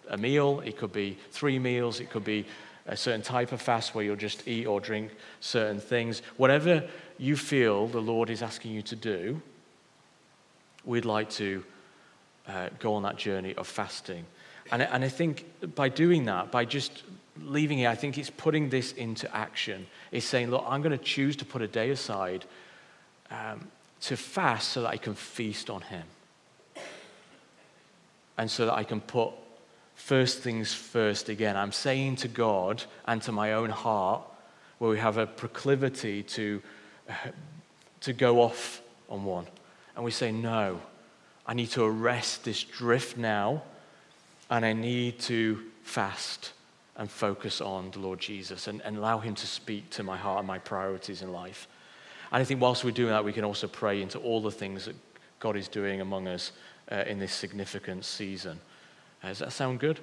a 0.09 0.17
meal, 0.17 0.61
it 0.65 0.77
could 0.77 0.93
be 0.93 1.19
three 1.31 1.59
meals, 1.59 2.01
it 2.01 2.11
could 2.11 2.25
be 2.25 2.47
a 2.87 2.97
certain 2.97 3.23
type 3.23 3.53
of 3.53 3.63
fast 3.63 3.95
where 3.95 4.05
you'll 4.05 4.17
just 4.17 4.47
eat 4.47 4.67
or 4.67 4.81
drink 4.81 5.11
certain 5.41 5.81
things. 5.81 6.21
Whatever 6.37 6.85
you 7.19 7.37
feel 7.37 7.87
the 7.87 8.01
Lord 8.01 8.31
is 8.31 8.43
asking 8.43 8.73
you 8.73 8.83
to 8.83 8.97
do, 8.97 9.41
we'd 10.85 11.05
like 11.05 11.31
to 11.31 11.65
uh, 12.47 12.69
go 12.79 12.95
on 12.95 13.03
that 13.05 13.17
journey 13.17 13.55
of 13.55 13.67
fasting. 13.67 14.25
And, 14.71 14.83
and 14.83 15.05
I 15.05 15.09
think 15.09 15.47
by 15.75 15.89
doing 15.89 16.27
that, 16.27 16.51
by 16.51 16.65
just 16.65 17.05
leaving 17.43 17.81
it, 17.81 17.87
I 17.87 17.95
think 17.95 18.19
it's 18.19 18.31
putting 18.31 18.69
this 18.69 18.93
into 18.93 19.35
action. 19.35 19.87
It's 20.13 20.27
saying, 20.27 20.51
look, 20.51 20.65
I'm 20.67 20.83
going 20.83 20.97
to 20.97 21.05
choose 21.05 21.37
to 21.37 21.45
put 21.45 21.63
a 21.63 21.69
day 21.69 21.91
aside 21.91 22.45
um, 23.31 23.69
to 24.03 24.17
fast 24.17 24.71
so 24.71 24.83
that 24.83 24.89
I 24.89 24.97
can 24.97 25.15
feast 25.15 25.71
on 25.71 25.81
Him. 25.81 26.05
And 28.37 28.51
so 28.51 28.67
that 28.67 28.75
I 28.75 28.85
can 28.85 29.01
put 29.01 29.31
first 29.95 30.41
things 30.41 30.75
first 30.75 31.29
again. 31.29 31.57
I'm 31.57 31.73
saying 31.73 32.17
to 32.17 32.29
God 32.29 32.83
and 33.07 33.23
to 33.23 33.33
my 33.33 33.53
own 33.53 33.71
heart, 33.71 34.23
where 34.79 34.91
we 34.91 34.99
have 34.99 35.19
a 35.19 35.27
proclivity 35.27 36.23
to, 36.23 36.61
to 38.01 38.13
go 38.13 38.43
off 38.43 38.83
on 39.09 39.25
one. 39.25 39.47
And 39.95 40.05
we 40.05 40.11
say, 40.11 40.33
no, 40.33 40.81
I 41.47 41.55
need 41.55 41.71
to 41.71 41.85
arrest 41.85 42.45
this 42.45 42.65
drift 42.65 43.17
now, 43.17 43.63
and 44.51 44.65
I 44.65 44.73
need 44.73 45.21
to 45.21 45.63
fast 45.83 46.53
and 46.97 47.11
focus 47.11 47.61
on 47.61 47.91
the 47.91 47.99
Lord 47.99 48.19
Jesus 48.21 48.69
and, 48.69 48.81
and 48.83 48.97
allow 48.97 49.19
Him 49.19 49.35
to 49.35 49.47
speak 49.47 49.91
to 49.91 50.03
my 50.03 50.17
heart 50.17 50.39
and 50.41 50.47
my 50.47 50.59
priorities 50.59 51.23
in 51.23 51.33
life. 51.33 51.69
And 52.33 52.41
I 52.41 52.45
think 52.45 52.61
whilst 52.61 52.85
we're 52.85 52.91
doing 52.91 53.11
that, 53.11 53.25
we 53.25 53.33
can 53.33 53.45
also 53.45 53.69
pray 53.69 54.03
into 54.03 54.19
all 54.19 54.41
the 54.41 54.51
things 54.51 54.87
that 54.87 54.97
God 55.39 55.57
is 55.57 55.69
doing 55.69 56.01
among 56.01 56.29
us 56.29 56.53
uh, 56.91 57.05
in 57.07 57.19
this 57.19 57.33
significant 57.33 58.05
season. 58.05 58.59
Uh, 59.23 59.29
does 59.29 59.39
that 59.39 59.53
sound 59.53 59.81
good? 59.81 60.01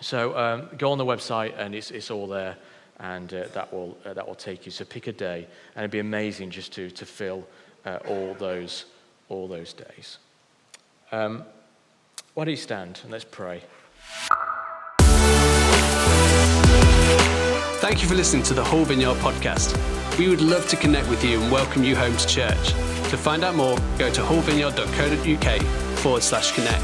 So 0.00 0.36
um, 0.36 0.68
go 0.78 0.92
on 0.92 0.98
the 0.98 1.04
website 1.04 1.54
and 1.58 1.74
it's, 1.74 1.90
it's 1.90 2.10
all 2.10 2.26
there 2.26 2.56
and 3.00 3.32
uh, 3.32 3.44
that, 3.54 3.72
will, 3.72 3.96
uh, 4.04 4.12
that 4.14 4.26
will 4.26 4.34
take 4.34 4.66
you. 4.66 4.72
So 4.72 4.84
pick 4.84 5.06
a 5.06 5.12
day 5.12 5.46
and 5.74 5.82
it'd 5.82 5.90
be 5.90 5.98
amazing 5.98 6.50
just 6.50 6.72
to, 6.74 6.90
to 6.90 7.06
fill 7.06 7.46
uh, 7.84 7.98
all, 8.06 8.34
those, 8.34 8.86
all 9.28 9.48
those 9.48 9.72
days. 9.72 10.18
Um, 11.10 11.44
why 12.34 12.44
don't 12.44 12.50
you 12.50 12.56
stand 12.56 13.00
and 13.02 13.10
let's 13.10 13.24
pray. 13.24 13.62
Thank 17.80 18.02
you 18.02 18.08
for 18.08 18.14
listening 18.14 18.42
to 18.44 18.54
the 18.54 18.64
Hull 18.64 18.84
Vineyard 18.84 19.16
podcast. 19.16 19.76
We 20.18 20.28
would 20.28 20.40
love 20.40 20.68
to 20.68 20.76
connect 20.76 21.08
with 21.08 21.24
you 21.24 21.40
and 21.40 21.50
welcome 21.50 21.84
you 21.84 21.96
home 21.96 22.16
to 22.16 22.26
church. 22.26 22.97
To 23.08 23.16
find 23.16 23.42
out 23.42 23.54
more, 23.54 23.76
go 23.96 24.10
to 24.10 24.20
hullvineyard.co.uk 24.20 25.62
forward 25.98 26.22
slash 26.22 26.52
connect. 26.52 26.82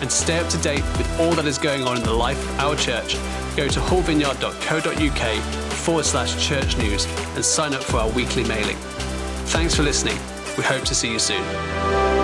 And 0.00 0.10
stay 0.10 0.38
up 0.38 0.48
to 0.48 0.58
date 0.58 0.82
with 0.96 1.20
all 1.20 1.32
that 1.32 1.44
is 1.44 1.58
going 1.58 1.82
on 1.84 1.96
in 1.96 2.02
the 2.02 2.12
life 2.12 2.42
of 2.50 2.60
our 2.60 2.76
church, 2.76 3.14
go 3.56 3.68
to 3.68 3.80
hullvineyard.co.uk 3.80 5.42
forward 5.72 6.04
slash 6.04 6.48
church 6.48 6.76
news 6.78 7.06
and 7.34 7.44
sign 7.44 7.74
up 7.74 7.82
for 7.82 7.98
our 7.98 8.10
weekly 8.10 8.44
mailing. 8.44 8.76
Thanks 9.46 9.74
for 9.74 9.82
listening. 9.82 10.18
We 10.56 10.62
hope 10.62 10.84
to 10.84 10.94
see 10.94 11.10
you 11.10 11.18
soon. 11.18 12.19